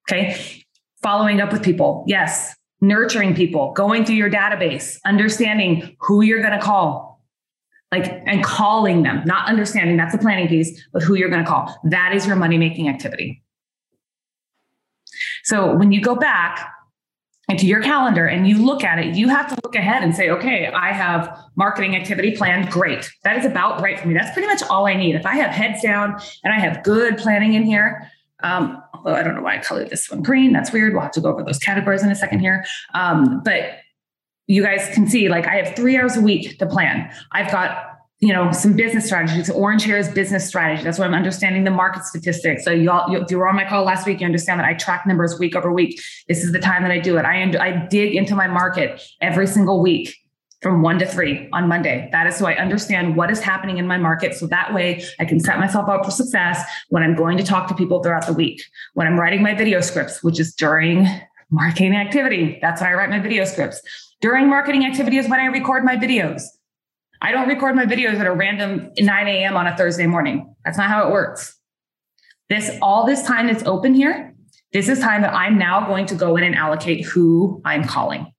[0.09, 0.63] Okay.
[1.01, 2.03] Following up with people.
[2.07, 2.55] Yes.
[2.79, 7.07] Nurturing people, going through your database, understanding who you're going to call,
[7.91, 11.49] like and calling them not understanding that's the planning piece but who you're going to
[11.49, 13.41] call that is your money making activity
[15.43, 16.73] so when you go back
[17.49, 20.29] into your calendar and you look at it you have to look ahead and say
[20.29, 22.69] okay i have marketing activity planned.
[22.69, 23.09] Great.
[23.23, 24.13] That is about right for me.
[24.13, 25.15] That's pretty much all i need.
[25.15, 28.11] If i have heads down and i have good planning in here
[28.43, 30.53] um, although i don't know why i colored this one green.
[30.53, 30.93] That's weird.
[30.93, 32.65] We'll have to go over those categories in a second here.
[32.93, 33.79] Um, but
[34.47, 37.11] you guys can see like I have three hours a week to plan.
[37.33, 39.49] I've got you know some business strategies.
[39.49, 40.83] Orange hair is business strategy.
[40.83, 42.63] That's why I'm understanding the market statistics.
[42.63, 44.73] So you all, you, you were on my call last week, you understand that I
[44.73, 46.01] track numbers week over week.
[46.27, 47.25] This is the time that I do it.
[47.25, 50.15] I I dig into my market every single week
[50.61, 52.09] from one to three on Monday.
[52.11, 54.33] That is so I understand what is happening in my market.
[54.33, 57.67] So that way I can set myself up for success when I'm going to talk
[57.67, 58.63] to people throughout the week.
[58.95, 61.07] When I'm writing my video scripts, which is during
[61.51, 62.57] marketing activity.
[62.61, 63.81] That's when I write my video scripts.
[64.19, 66.41] During marketing activity is when I record my videos.
[67.21, 69.57] I don't record my videos at a random 9 a.m.
[69.57, 70.55] on a Thursday morning.
[70.63, 71.57] That's not how it works.
[72.49, 74.33] This all this time that's open here,
[74.73, 78.31] this is time that I'm now going to go in and allocate who I'm calling.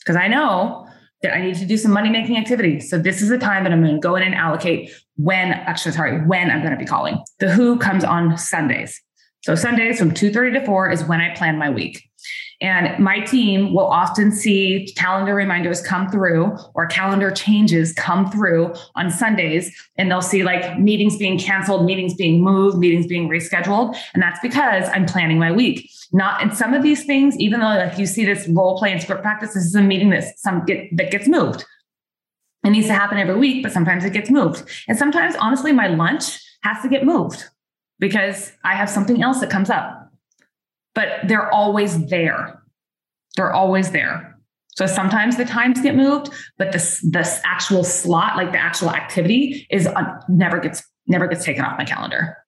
[0.00, 0.86] Because I know
[1.22, 2.80] that I need to do some money making activity.
[2.80, 5.92] So this is the time that I'm going to go in and allocate when, actually,
[5.92, 7.22] sorry, when I'm going to be calling.
[7.38, 9.00] The who comes on Sundays.
[9.44, 12.02] So Sundays from 2:30 to 4 is when I plan my week.
[12.60, 18.74] And my team will often see calendar reminders come through or calendar changes come through
[18.94, 19.74] on Sundays.
[19.96, 23.96] And they'll see like meetings being canceled, meetings being moved, meetings being rescheduled.
[24.14, 25.90] And that's because I'm planning my week.
[26.12, 29.02] Not in some of these things, even though like you see this role play and
[29.02, 31.64] script practice, this is a meeting that some get that gets moved.
[32.64, 34.68] It needs to happen every week, but sometimes it gets moved.
[34.88, 37.44] And sometimes, honestly, my lunch has to get moved
[37.98, 40.05] because I have something else that comes up
[40.96, 42.60] but they're always there.
[43.36, 44.36] They're always there.
[44.74, 49.66] So sometimes the times get moved, but this this actual slot, like the actual activity,
[49.70, 52.38] is uh, never gets never gets taken off my calendar.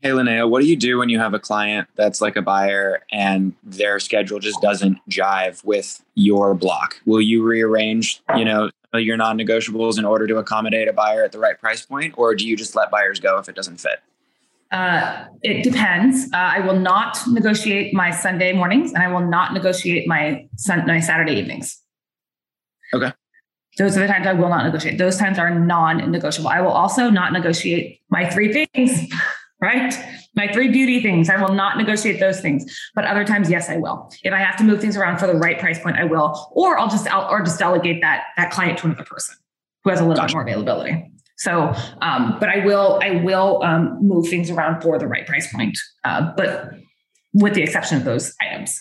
[0.00, 3.02] Hey, Linnea, what do you do when you have a client that's like a buyer
[3.12, 7.00] and their schedule just doesn't jive with your block?
[7.06, 11.38] Will you rearrange, you know, your non-negotiables in order to accommodate a buyer at the
[11.38, 14.02] right price point, or do you just let buyers go if it doesn't fit?
[14.72, 16.24] Uh, it depends.
[16.32, 20.86] Uh, I will not negotiate my Sunday mornings, and I will not negotiate my sun,
[20.86, 21.78] my Saturday evenings.
[22.94, 23.12] Okay.
[23.78, 24.98] Those are the times I will not negotiate.
[24.98, 26.48] Those times are non-negotiable.
[26.48, 29.12] I will also not negotiate my three things.
[29.62, 29.94] right?
[30.34, 32.64] My three beauty things, I will not negotiate those things.
[32.94, 34.10] But other times, yes, I will.
[34.24, 36.50] If I have to move things around for the right price point, I will.
[36.52, 39.36] Or I'll just out or just delegate that that client to another person
[39.84, 40.28] who has a little gotcha.
[40.28, 41.11] bit more availability.
[41.42, 45.52] So, um, but I will I will um, move things around for the right price
[45.52, 46.70] point, uh, but
[47.34, 48.80] with the exception of those items.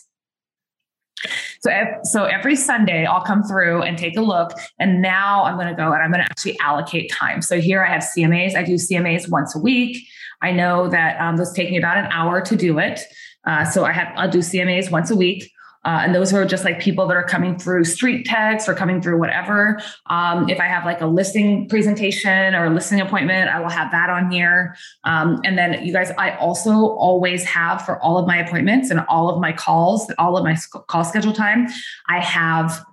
[1.61, 1.71] So,
[2.03, 4.51] so every Sunday I'll come through and take a look.
[4.79, 7.41] And now I'm going to go and I'm going to actually allocate time.
[7.41, 8.55] So here I have CMAs.
[8.55, 9.97] I do CMAs once a week.
[10.41, 12.99] I know that um, those take me about an hour to do it.
[13.45, 15.51] Uh, so I have I'll do CMAs once a week.
[15.83, 19.01] Uh, and those are just like people that are coming through street text or coming
[19.01, 19.81] through whatever.
[20.07, 23.91] Um, if I have like a listing presentation or a listing appointment, I will have
[23.91, 24.75] that on here.
[25.03, 28.99] Um, and then you guys, I also always have for all of my appointments and
[29.09, 30.55] all of my calls, all of my
[30.87, 31.67] call schedule time,
[32.09, 32.83] I have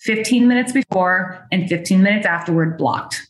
[0.00, 3.28] 15 minutes before and 15 minutes afterward blocked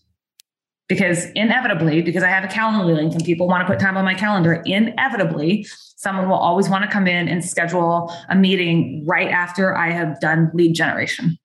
[0.88, 4.04] because inevitably, because I have a calendar link and people want to put time on
[4.04, 5.66] my calendar, inevitably,
[5.96, 10.20] someone will always want to come in and schedule a meeting right after I have
[10.20, 11.38] done lead generation.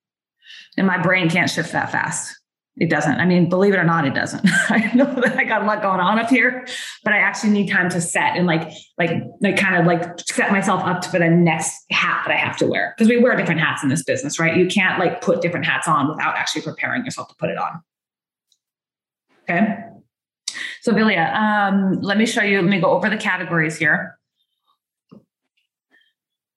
[0.77, 2.35] And my brain can't shift that fast.
[2.77, 3.19] It doesn't.
[3.19, 4.41] I mean, believe it or not, it doesn't.
[4.69, 6.65] I know that I got a lot going on up here,
[7.03, 10.51] but I actually need time to set and like, like, like kind of like set
[10.51, 12.93] myself up for the next hat that I have to wear.
[12.97, 14.55] Because we wear different hats in this business, right?
[14.55, 17.81] You can't like put different hats on without actually preparing yourself to put it on.
[19.49, 19.75] Okay.
[20.81, 24.17] So Vilya, um, let me show you, let me go over the categories here.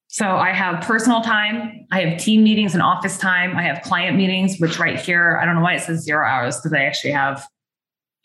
[0.08, 4.16] So I have personal time, I have team meetings and office time, I have client
[4.16, 7.12] meetings, which right here, I don't know why it says zero hours because I actually
[7.12, 7.46] have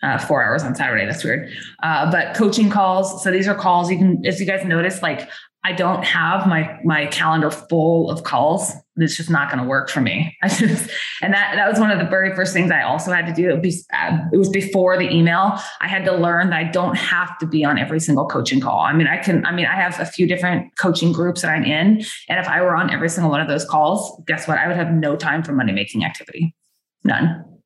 [0.03, 1.05] uh, four hours on Saturday.
[1.05, 1.49] That's weird.
[1.81, 3.23] Uh, but coaching calls.
[3.23, 5.29] So these are calls you can, as you guys notice, like
[5.63, 8.73] I don't have my my calendar full of calls.
[8.97, 10.35] It's just not going to work for me.
[10.43, 10.89] I just
[11.21, 13.49] and that that was one of the very first things I also had to do.
[13.49, 15.59] It was, uh, it was before the email.
[15.81, 18.79] I had to learn that I don't have to be on every single coaching call.
[18.79, 19.45] I mean, I can.
[19.45, 22.61] I mean, I have a few different coaching groups that I'm in, and if I
[22.61, 24.57] were on every single one of those calls, guess what?
[24.57, 26.55] I would have no time for money making activity.
[27.03, 27.56] None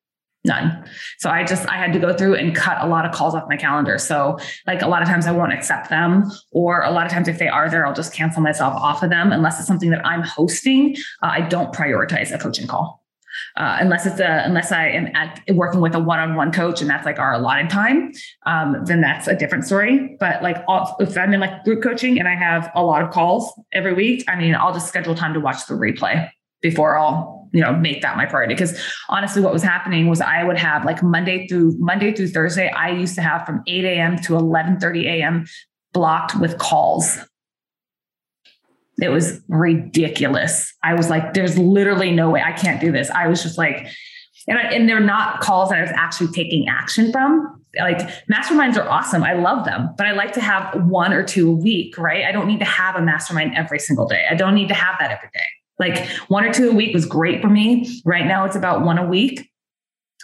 [0.44, 0.84] none.
[1.18, 3.44] So i just i had to go through and cut a lot of calls off
[3.48, 3.98] my calendar.
[3.98, 7.28] So like a lot of times i won't accept them or a lot of times
[7.28, 9.32] if they are there i'll just cancel myself off of them.
[9.32, 13.02] Unless it's something that i'm hosting uh, i don't prioritize a coaching call.
[13.56, 17.06] Uh, unless it's a unless I am at, working with a one-on-one coach and that's
[17.06, 18.12] like our allotted time,
[18.46, 20.16] um, then that's a different story.
[20.20, 23.10] But like all, if I'm in like group coaching and I have a lot of
[23.10, 26.28] calls every week, I mean, I'll just schedule time to watch the replay
[26.60, 28.54] before I'll you know make that my priority.
[28.54, 32.70] Because honestly what was happening was i would have like monday through monday through thursday
[32.70, 35.46] i used to have from 8 a.m to 11 30 a.m
[35.92, 37.18] blocked with calls.
[39.00, 40.72] It was ridiculous.
[40.82, 43.10] I was like there's literally no way i can't do this.
[43.10, 43.88] I was just like
[44.48, 47.58] and, I, and they're not calls that i was actually taking action from.
[47.78, 47.98] Like
[48.30, 49.22] masterminds are awesome.
[49.22, 52.24] I love them but i like to have one or two a week right?
[52.24, 54.24] I don't need to have a mastermind every single day.
[54.30, 55.44] I don't need to have that every day
[55.82, 58.00] like one or two a week was great for me.
[58.04, 59.48] Right now it's about one a week.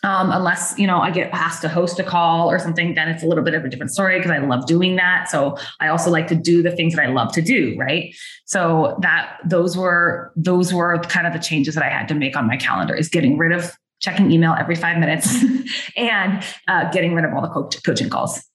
[0.05, 3.25] Um, unless you know I get asked to host a call or something, then it's
[3.25, 5.29] a little bit of a different story because I love doing that.
[5.29, 8.15] So I also like to do the things that I love to do, right?
[8.45, 12.37] So that those were those were kind of the changes that I had to make
[12.37, 15.35] on my calendar is getting rid of checking email every five minutes
[15.97, 18.48] and uh, getting rid of all the coach, coaching calls.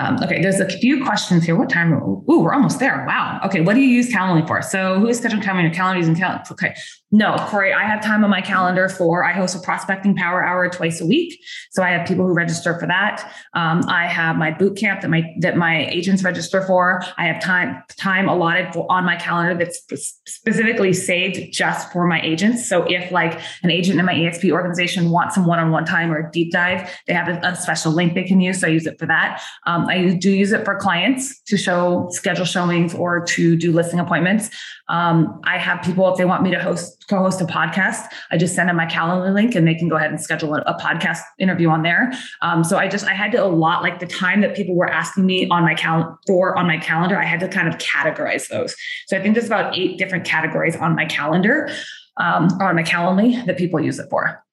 [0.00, 1.54] Um, okay, there's a few questions here.
[1.56, 1.92] What time?
[1.92, 3.04] Ooh, we're almost there.
[3.06, 3.38] Wow.
[3.44, 4.62] Okay, what do you use Calendly for?
[4.62, 6.42] So, who is scheduling time on your calendar?
[6.50, 6.74] Okay,
[7.12, 10.68] no, Corey, I have time on my calendar for, I host a prospecting power hour
[10.68, 11.40] twice a week.
[11.72, 13.32] So I have people who register for that.
[13.54, 17.02] Um, I have my boot camp that my, that my agents register for.
[17.18, 19.82] I have time, time allotted for, on my calendar that's
[20.26, 22.68] specifically saved just for my agents.
[22.68, 26.30] So if like an agent in my EXP organization wants some one-on-one time or a
[26.30, 28.60] deep dive, they have a, a special link they can use.
[28.60, 29.42] So I use it for that.
[29.66, 33.98] Um, I do use it for clients to show schedule showings or to do listing
[33.98, 34.50] appointments.
[34.88, 38.54] Um, I have people, if they want me to host, co-host a podcast, I just
[38.54, 41.20] send them my calendar link and they can go ahead and schedule a, a podcast
[41.38, 42.12] interview on there.
[42.42, 45.26] Um, so I just, I had to allot like the time that people were asking
[45.26, 48.76] me on my calendar for on my calendar, I had to kind of categorize those.
[49.06, 51.68] So I think there's about eight different categories on my calendar,
[52.16, 54.44] um, on my Calendly that people use it for.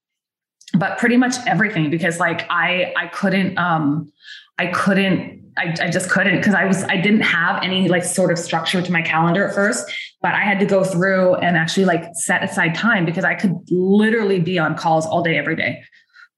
[0.74, 4.12] But pretty much everything because like I, I couldn't, um,
[4.58, 8.32] I couldn't I, I, just couldn't because I was I didn't have any like sort
[8.32, 9.92] of structure to my calendar at first,
[10.22, 13.56] but I had to go through and actually like set aside time because I could
[13.70, 15.84] literally be on calls all day every day.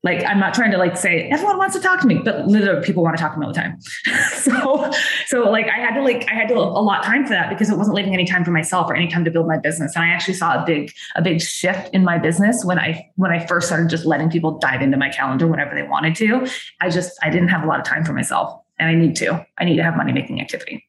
[0.01, 2.82] Like I'm not trying to like say everyone wants to talk to me, but literally
[2.86, 3.82] people want to talk to me all the time.
[4.32, 4.89] so
[5.27, 7.77] so like I had to like I had to allot time for that because it
[7.77, 9.95] wasn't leaving any time for myself or any time to build my business.
[9.95, 13.32] And I actually saw a big a big shift in my business when I when
[13.32, 16.47] I first started just letting people dive into my calendar whenever they wanted to.
[16.79, 19.46] I just I didn't have a lot of time for myself and I need to.
[19.58, 20.86] I need to have money making activity.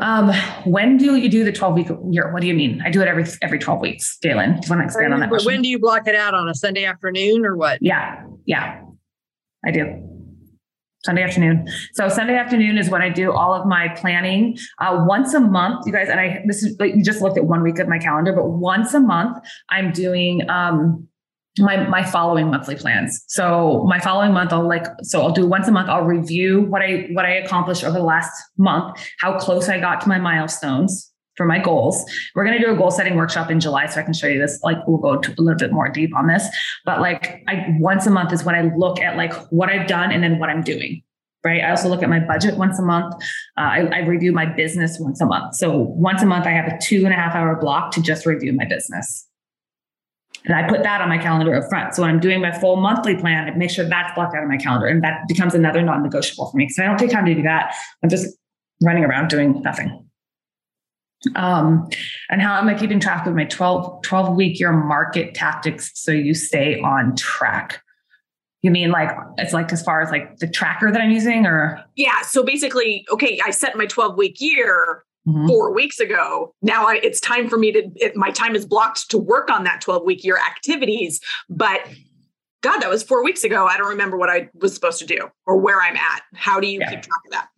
[0.00, 0.32] Um,
[0.64, 2.32] when do you do the 12 week year?
[2.32, 2.80] What do you mean?
[2.84, 4.18] I do it every every 12 weeks.
[4.22, 5.28] Galen, do you want to expand on that?
[5.28, 5.52] But Question?
[5.52, 7.78] when do you block it out on a Sunday afternoon or what?
[7.82, 8.82] Yeah, yeah,
[9.64, 10.08] I do.
[11.04, 11.66] Sunday afternoon.
[11.94, 14.56] So Sunday afternoon is when I do all of my planning.
[14.78, 17.44] Uh, once a month, you guys, and I this is like you just looked at
[17.44, 21.06] one week of my calendar, but once a month I'm doing um
[21.58, 23.22] my my following monthly plans.
[23.28, 26.82] So my following month I'll like so I'll do once a month I'll review what
[26.82, 31.10] I what I accomplished over the last month, how close I got to my milestones
[31.36, 32.04] for my goals.
[32.34, 34.38] We're going to do a goal setting workshop in July so I can show you
[34.38, 36.46] this like we'll go a little bit more deep on this,
[36.84, 40.10] but like I once a month is when I look at like what I've done
[40.10, 41.02] and then what I'm doing.
[41.44, 41.60] Right.
[41.60, 43.14] I also look at my budget once a month.
[43.58, 45.56] Uh, I, I review my business once a month.
[45.56, 48.26] So once a month, I have a two and a half hour block to just
[48.26, 49.26] review my business.
[50.44, 51.94] And I put that on my calendar up front.
[51.94, 54.48] So when I'm doing my full monthly plan, I make sure that's blocked out of
[54.48, 54.86] my calendar.
[54.86, 56.64] And that becomes another non negotiable for me.
[56.64, 57.74] because I don't take time to do that.
[58.02, 58.36] I'm just
[58.82, 60.08] running around doing nothing.
[61.36, 61.88] Um,
[62.30, 66.10] and how am I keeping track of my 12, 12 week year market tactics so
[66.10, 67.80] you stay on track?
[68.62, 71.82] You mean like it's like as far as like the tracker that I'm using or
[71.96, 72.22] Yeah.
[72.22, 75.46] So basically, okay, I set my 12 week year Mhm.
[75.46, 76.54] four weeks ago.
[76.62, 79.64] Now I, it's time for me to, it, my time is blocked to work on
[79.64, 81.20] that 12 week year activities.
[81.48, 81.80] But
[82.62, 83.66] God, that was four weeks ago.
[83.66, 86.22] I don't remember what I was supposed to do or where I'm at.
[86.34, 86.90] How do you Yeah.
[86.90, 87.48] keep track of that?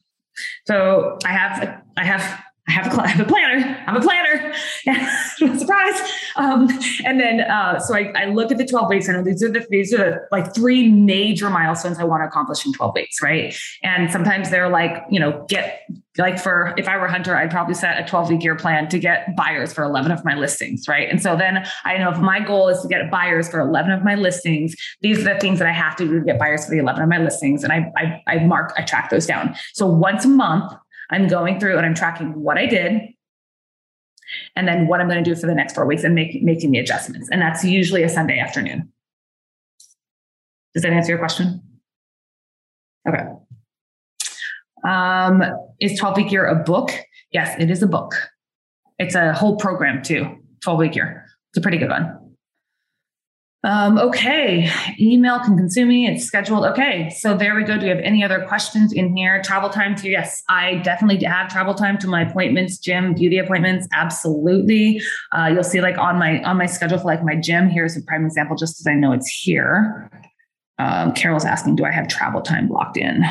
[0.67, 3.85] So I have, I have, I have have a planner.
[3.87, 4.55] I'm a planner.
[5.59, 6.13] Surprise.
[6.37, 6.69] Um,
[7.05, 9.09] and then, uh, so I, I look at the 12 weeks.
[9.09, 12.27] I know these are the these are the like three major milestones I want to
[12.27, 13.55] accomplish in 12 weeks, right?
[13.83, 15.83] And sometimes they're like, you know, get
[16.17, 18.99] like for if I were Hunter, I'd probably set a 12 week year plan to
[18.99, 21.09] get buyers for 11 of my listings, right?
[21.11, 24.05] And so then I know if my goal is to get buyers for 11 of
[24.05, 26.71] my listings, these are the things that I have to do to get buyers for
[26.71, 29.55] the 11 of my listings, and I I, I mark I track those down.
[29.75, 30.73] So once a month.
[31.11, 33.01] I'm going through and I'm tracking what I did
[34.57, 36.71] and then what I'm going to do for the next four weeks and make, making
[36.71, 37.29] the adjustments.
[37.31, 38.91] And that's usually a Sunday afternoon.
[40.75, 41.63] Does that answer your question?
[43.09, 43.25] Okay.
[44.87, 45.43] Um,
[45.81, 46.91] is 12 week year a book?
[47.33, 48.15] Yes, it is a book.
[48.99, 51.27] It's a whole program too, 12 week year.
[51.51, 52.24] It's a pretty good one.
[53.65, 56.07] Um, okay, email can consume me.
[56.07, 56.67] It's scheduled.
[56.67, 57.79] Okay, so there we go.
[57.79, 59.41] Do you have any other questions in here?
[59.43, 63.89] Travel time to yes, I definitely have travel time to my appointments, gym, beauty appointments.
[63.95, 65.01] Absolutely.
[65.33, 67.71] Uh, you'll see like on my on my schedule for like my gym.
[67.71, 70.11] Here's a prime example, just as I know it's here.
[70.79, 73.25] Um, Carol's asking, do I have travel time blocked in?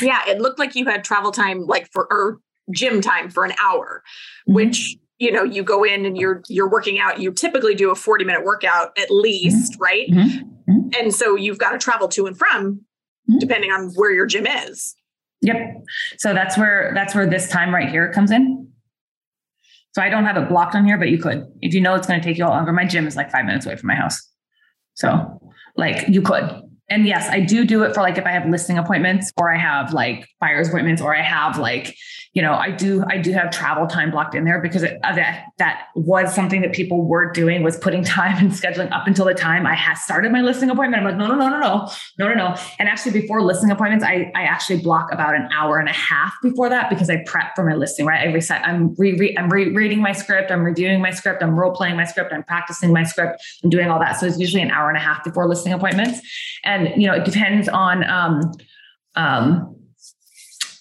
[0.00, 2.40] Yeah, it looked like you had travel time like for or
[2.74, 4.02] gym time for an hour,
[4.48, 4.54] Mhm.
[4.54, 7.20] which you know you go in and you're you're working out.
[7.20, 10.08] You typically do a 40 minute workout at least, right?
[10.10, 10.42] Mhm.
[10.68, 10.96] Mhm.
[11.00, 12.80] And so you've got to travel to and from
[13.30, 13.38] Mhm.
[13.38, 14.96] depending on where your gym is.
[15.42, 15.56] Yep.
[16.18, 18.68] So that's where that's where this time right here comes in.
[19.94, 21.44] So I don't have it blocked on here, but you could.
[21.60, 23.44] If you know it's going to take you all longer, my gym is like five
[23.44, 24.18] minutes away from my house.
[24.94, 25.40] So
[25.76, 26.50] like you could.
[26.88, 29.58] And yes, I do do it for like if I have listing appointments or I
[29.58, 31.94] have like buyer's appointments or I have like,
[32.34, 35.86] you know, I do I do have travel time blocked in there because that that
[35.94, 39.66] was something that people were doing was putting time and scheduling up until the time
[39.66, 41.02] I had started my listing appointment.
[41.02, 42.56] I'm like, no, no, no, no, no, no, no, no.
[42.78, 46.32] And actually before listing appointments, I I actually block about an hour and a half
[46.42, 48.26] before that because I prep for my listing, right?
[48.26, 51.96] I reset, I'm re I'm rereading my script, I'm reviewing my script, I'm role playing
[51.96, 54.18] my script, I'm practicing my script, I'm doing all that.
[54.18, 56.18] So it's usually an hour and a half before listing appointments.
[56.64, 58.52] And you know, it depends on um
[59.16, 59.76] um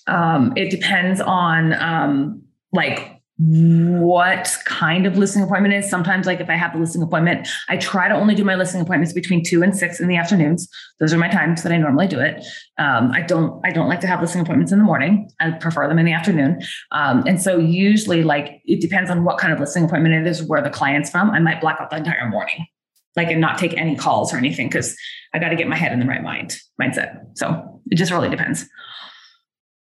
[0.08, 2.42] um it depends on um
[2.74, 5.90] like what kind of listing appointment is.
[5.90, 8.82] Sometimes, like if I have a listing appointment, I try to only do my listing
[8.82, 10.70] appointments between two and six in the afternoons.
[11.00, 12.46] Those are my times that I normally do it.
[12.78, 15.30] Um, I don't I don't like to have listing appointments in the morning.
[15.40, 16.62] I prefer them in the afternoon.
[16.92, 20.44] Um, and so usually, like it depends on what kind of listing appointment it is,
[20.44, 21.32] where the client's from.
[21.32, 22.68] I might block out the entire morning,
[23.16, 24.96] like and not take any calls or anything because
[25.34, 27.22] I got to get my head in the right mind mindset.
[27.36, 28.68] So it just really depends.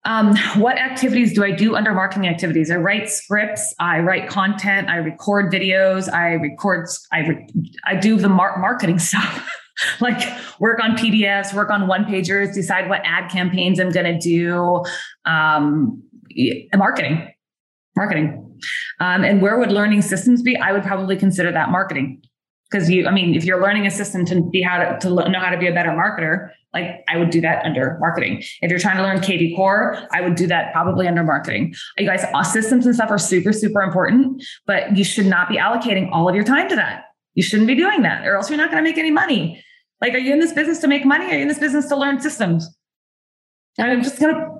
[0.03, 2.71] Um, what activities do I do under marketing activities?
[2.71, 7.47] I write scripts, I write content, I record videos, I record, I, re-
[7.85, 9.47] I do the mar- marketing stuff.
[9.99, 10.21] like
[10.59, 14.83] work on PDFs, work on one pagers, decide what ad campaigns I'm going to do.
[15.25, 16.03] Um,
[16.75, 17.31] marketing,
[17.95, 18.59] marketing.
[18.99, 20.55] Um, and where would learning systems be?
[20.57, 22.21] I would probably consider that marketing
[22.71, 25.39] because you, I mean, if you're learning a system to be how to, to know
[25.39, 28.41] how to be a better marketer, like I would do that under marketing.
[28.61, 31.73] If you're trying to learn kvCORE, I would do that probably under marketing.
[31.97, 36.09] You guys, systems and stuff are super, super important, but you should not be allocating
[36.13, 37.05] all of your time to that.
[37.33, 39.63] You shouldn't be doing that, or else you're not going to make any money.
[39.99, 41.25] Like, are you in this business to make money?
[41.25, 42.67] Are you in this business to learn systems?
[43.77, 44.50] and I'm just gonna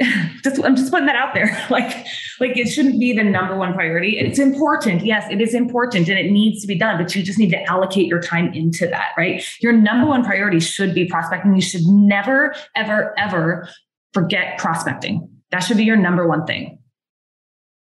[0.42, 1.46] just I'm just putting that out there.
[1.70, 2.06] like,
[2.40, 4.18] like it shouldn't be the number one priority.
[4.18, 5.04] It's important.
[5.04, 7.62] Yes, it is important and it needs to be done, but you just need to
[7.64, 9.44] allocate your time into that, right?
[9.60, 11.54] Your number one priority should be prospecting.
[11.54, 13.68] You should never, ever, ever
[14.12, 15.28] forget prospecting.
[15.50, 16.78] That should be your number one thing.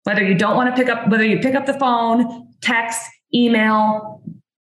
[0.04, 3.02] Whether you don't want to pick up, whether you pick up the phone, text,
[3.34, 4.22] email,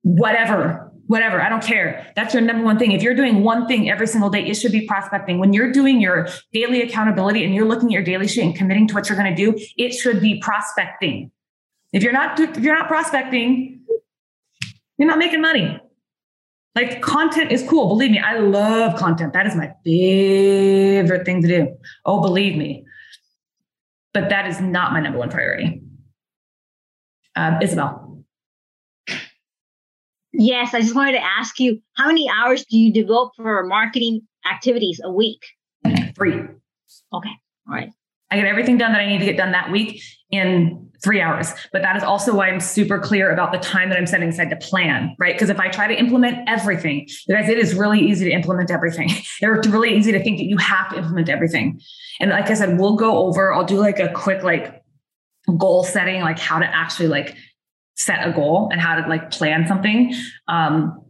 [0.02, 1.40] whatever, whatever.
[1.40, 2.12] I don't care.
[2.16, 2.92] That's your number one thing.
[2.92, 5.38] If you're doing one thing every single day, it should be prospecting.
[5.38, 8.86] When you're doing your daily accountability and you're looking at your daily sheet and committing
[8.88, 11.30] to what you're going to do, it should be prospecting.
[11.92, 13.80] If you're not if you're not prospecting,
[14.98, 15.80] you're not making money.
[16.74, 17.88] Like content is cool.
[17.88, 19.32] Believe me, I love content.
[19.32, 21.76] That is my favorite thing to do.
[22.04, 22.84] Oh, believe me.
[24.12, 25.82] But that is not my number one priority.
[27.34, 28.05] Um, Isabel.
[30.38, 34.22] Yes, I just wanted to ask you how many hours do you devote for marketing
[34.50, 35.42] activities a week?
[36.14, 36.34] Three.
[36.34, 37.30] Okay.
[37.68, 37.90] All right.
[38.30, 41.52] I get everything done that I need to get done that week in three hours.
[41.72, 44.50] But that is also why I'm super clear about the time that I'm setting aside
[44.50, 45.34] to plan, right?
[45.34, 48.70] Because if I try to implement everything, you guys, it is really easy to implement
[48.70, 49.10] everything.
[49.40, 51.80] It's really easy to think that you have to implement everything.
[52.20, 54.82] And like I said, we'll go over, I'll do like a quick like
[55.58, 57.36] goal setting, like how to actually like
[57.96, 60.14] set a goal and how to like plan something
[60.48, 61.02] um,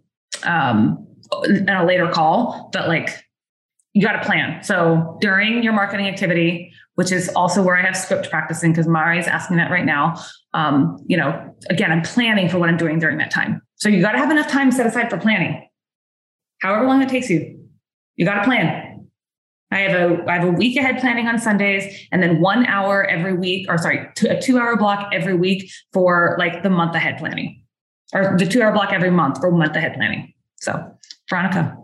[0.44, 1.06] um,
[1.44, 2.70] in a later call.
[2.72, 3.10] But like
[3.92, 4.62] you got to plan.
[4.62, 9.18] So during your marketing activity, which is also where I have script practicing because Mari
[9.18, 10.16] is asking that right now.
[10.54, 13.62] Um, you know, again, I'm planning for what I'm doing during that time.
[13.76, 15.66] So you got to have enough time set aside for planning.
[16.60, 17.58] However long it takes you,
[18.16, 18.85] you got to plan.
[19.70, 23.04] I have a I have a week ahead planning on Sundays, and then one hour
[23.04, 27.18] every week, or sorry, a two hour block every week for like the month ahead
[27.18, 27.62] planning,
[28.12, 30.32] or the two hour block every month for month ahead planning.
[30.56, 30.72] So,
[31.28, 31.76] Veronica.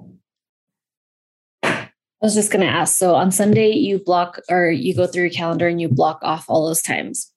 [1.64, 2.96] I was just going to ask.
[2.96, 6.44] So on Sunday, you block or you go through your calendar and you block off
[6.48, 7.31] all those times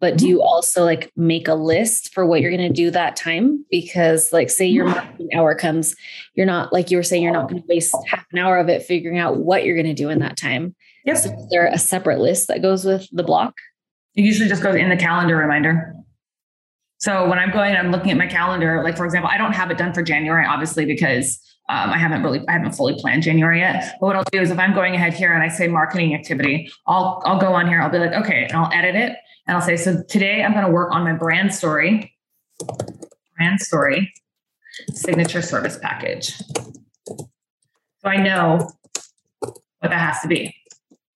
[0.00, 0.46] but do you mm-hmm.
[0.46, 3.64] also like make a list for what you're going to do that time?
[3.70, 5.94] Because like say your marketing hour comes
[6.34, 8.68] you're not like you were saying you're not going to waste half an hour of
[8.68, 10.74] it figuring out what you're going to do in that time.
[11.04, 13.54] Yes so is there a separate list that goes with the block?
[14.14, 15.94] It usually just goes in the calendar reminder.
[16.98, 19.70] So when i'm going i'm looking at my calendar like for example i don't have
[19.70, 21.38] it done for january obviously because
[21.68, 23.96] um, I haven't really, I haven't fully planned January yet.
[24.00, 26.70] But what I'll do is if I'm going ahead here and I say marketing activity,
[26.86, 27.80] I'll, I'll go on here.
[27.80, 30.64] I'll be like, okay, and I'll edit it and I'll say, so today I'm going
[30.64, 32.14] to work on my brand story,
[33.36, 34.12] brand story,
[34.92, 36.36] signature service package.
[36.36, 38.70] So I know
[39.80, 40.54] what that has to be.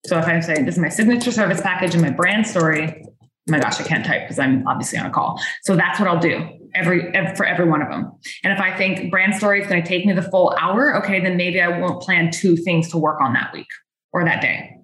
[0.07, 3.13] So if I'm saying this is my signature service package and my brand story, oh
[3.47, 5.41] my gosh, I can't type because I'm obviously on a call.
[5.63, 8.13] So that's what I'll do every, for every one of them.
[8.45, 11.21] And if I think brand story is going to take me the full hour, okay,
[11.21, 13.69] then maybe I won't plan two things to work on that week
[14.13, 14.77] or that day.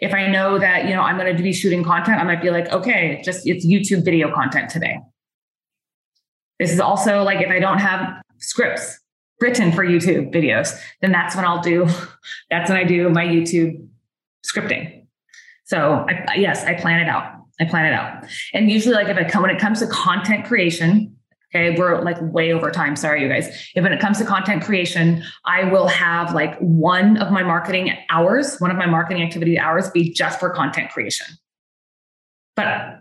[0.00, 2.50] If I know that, you know, I'm going to be shooting content, I might be
[2.50, 4.98] like, okay, just it's YouTube video content today.
[6.58, 8.98] This is also like if I don't have scripts
[9.40, 11.86] written for YouTube videos, then that's when I'll do,
[12.50, 13.88] that's when I do my YouTube
[14.46, 15.06] scripting.
[15.64, 17.32] So I, yes, I plan it out.
[17.60, 18.24] I plan it out.
[18.52, 21.16] And usually like if I come, when it comes to content creation,
[21.52, 22.94] Okay, we're like way over time.
[22.94, 23.48] Sorry, you guys.
[23.74, 27.92] If when it comes to content creation, I will have like one of my marketing
[28.08, 31.26] hours, one of my marketing activity hours be just for content creation.
[32.54, 33.00] But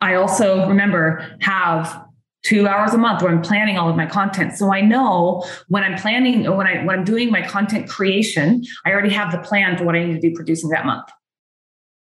[0.00, 2.04] I also remember have
[2.42, 4.56] two hours a month where I'm planning all of my content.
[4.56, 8.92] So I know when I'm planning when I when I'm doing my content creation, I
[8.92, 11.08] already have the plan for what I need to be producing that month.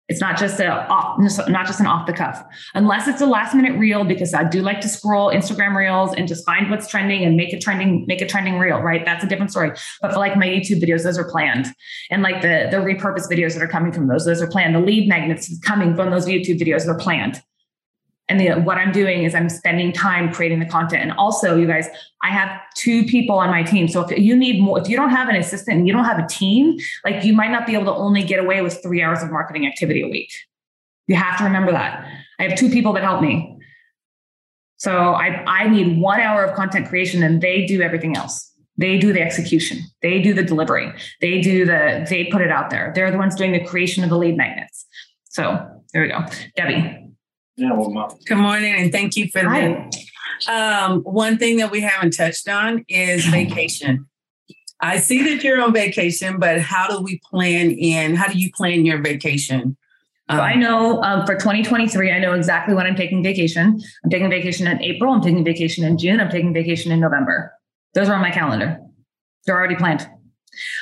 [0.07, 2.43] It's not just a off, not just an off the cuff,
[2.75, 4.03] unless it's a last minute reel.
[4.03, 7.53] Because I do like to scroll Instagram reels and just find what's trending and make
[7.53, 8.79] it trending, make a trending reel.
[8.81, 9.71] Right, that's a different story.
[10.01, 11.67] But for like my YouTube videos, those are planned,
[12.11, 14.75] and like the the repurposed videos that are coming from those, those are planned.
[14.75, 17.41] The lead magnets coming from those YouTube videos, they're planned.
[18.27, 21.03] And the, what I'm doing is I'm spending time creating the content.
[21.03, 21.87] And also, you guys,
[22.23, 23.87] I have two people on my team.
[23.87, 26.17] So if you need more, if you don't have an assistant and you don't have
[26.17, 29.21] a team, like you might not be able to only get away with three hours
[29.21, 30.31] of marketing activity a week.
[31.07, 32.07] You have to remember that.
[32.39, 33.59] I have two people that help me.
[34.77, 38.51] So I, I need one hour of content creation and they do everything else.
[38.77, 39.79] They do the execution.
[40.01, 40.91] They do the delivery.
[41.21, 42.91] They do the, they put it out there.
[42.93, 44.85] They're the ones doing the creation of the lead magnets.
[45.29, 46.25] So there we go.
[46.55, 47.04] Debbie.
[47.57, 49.95] Yeah, well, Good morning, and thank you for that.
[50.49, 54.07] Um, one thing that we haven't touched on is vacation.
[54.81, 58.15] I see that you're on vacation, but how do we plan in?
[58.15, 59.77] How do you plan your vacation?
[60.27, 63.79] Um, so I know um, for 2023, I know exactly when I'm taking vacation.
[64.03, 65.13] I'm taking vacation in April.
[65.13, 66.19] I'm taking vacation in June.
[66.19, 67.53] I'm taking vacation in November.
[67.93, 68.79] Those are on my calendar.
[69.45, 70.09] They're already planned.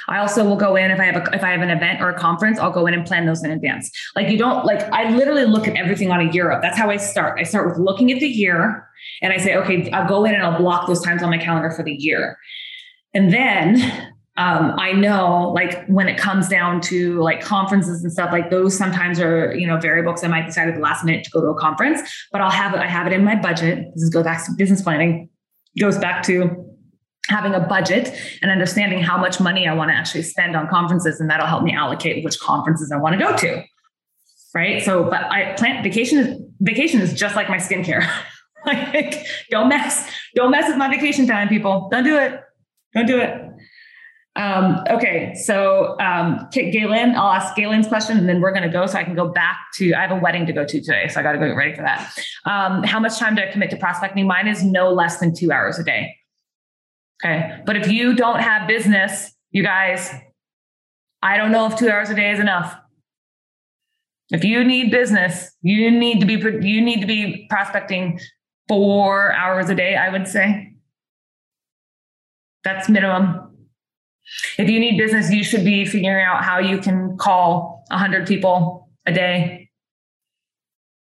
[0.08, 2.10] I also will go in if I have a if I have an event or
[2.10, 3.92] a conference, I'll go in and plan those in advance.
[4.16, 6.62] Like you don't like I literally look at everything on a year up.
[6.62, 7.40] That's how I start.
[7.40, 8.88] I start with looking at the year
[9.22, 11.72] and I say, okay, I'll go in and I'll block those times on my calendar
[11.72, 12.38] for the year.
[13.14, 13.76] And then
[14.38, 18.76] um, I know like when it comes down to like conferences and stuff, like those
[18.76, 21.48] sometimes are, you know, variables I might decide at the last minute to go to
[21.48, 22.02] a conference,
[22.32, 23.90] but I'll have it, I have it in my budget.
[23.94, 25.30] This is back to business planning,
[25.80, 26.73] goes back to
[27.30, 31.20] having a budget and understanding how much money I want to actually spend on conferences.
[31.20, 33.64] And that'll help me allocate which conferences I want to go to.
[34.54, 34.84] Right.
[34.84, 38.08] So, but I plan vacation, vacation is just like my skincare.
[38.66, 41.90] like don't mess, don't mess with my vacation time, people.
[41.92, 42.40] Don't do it.
[42.94, 43.42] Don't do it.
[44.36, 48.88] Um, okay, so um, Galen, I'll ask Galen's question and then we're going to go
[48.88, 51.20] so I can go back to, I have a wedding to go to today, so
[51.20, 52.12] I got to go get ready for that.
[52.46, 54.26] Um, how much time do I commit to prospecting?
[54.26, 56.16] Mine is no less than two hours a day.
[57.22, 60.14] Okay, but if you don't have business, you guys,
[61.22, 62.76] I don't know if two hours a day is enough.
[64.30, 66.34] If you need business, you need to be
[66.68, 68.20] you need to be prospecting
[68.68, 69.96] four hours a day.
[69.96, 70.74] I would say
[72.64, 73.68] that's minimum.
[74.58, 78.90] If you need business, you should be figuring out how you can call 100 people
[79.06, 79.70] a day.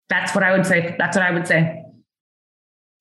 [0.08, 0.94] That's what I would say.
[0.98, 1.83] That's what I would say.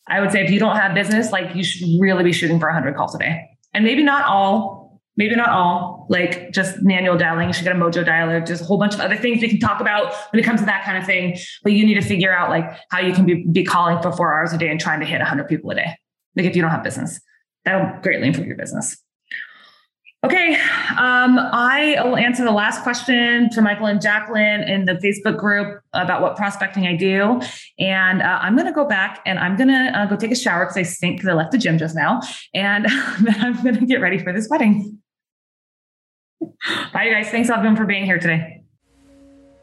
[0.08, 2.68] I would say if you don't have business, like you should really be shooting for
[2.68, 3.50] 100 calls a day.
[3.74, 7.48] And maybe not all, maybe not all, like just manual dialing.
[7.48, 8.46] You should get a mojo dialer.
[8.46, 10.66] There's a whole bunch of other things we can talk about when it comes to
[10.66, 11.38] that kind of thing.
[11.64, 14.38] But you need to figure out like how you can be, be calling for four
[14.38, 15.98] hours a day and trying to hit 100 people a day.
[16.36, 17.20] Like if you don't have business,
[17.66, 18.98] that'll greatly improve your business.
[20.26, 20.56] Okay,
[20.92, 25.82] um, I will answer the last question to Michael and Jacqueline in the Facebook group
[25.92, 27.42] about what prospecting I do.
[27.78, 30.36] And uh, I'm going to go back and I'm going to uh, go take a
[30.36, 32.22] shower because I stink because I left the gym just now.
[32.54, 32.86] And
[33.22, 35.00] then I'm going to get ready for this wedding.
[36.94, 37.30] Bye, you guys.
[37.30, 38.63] Thanks, everyone, for being here today.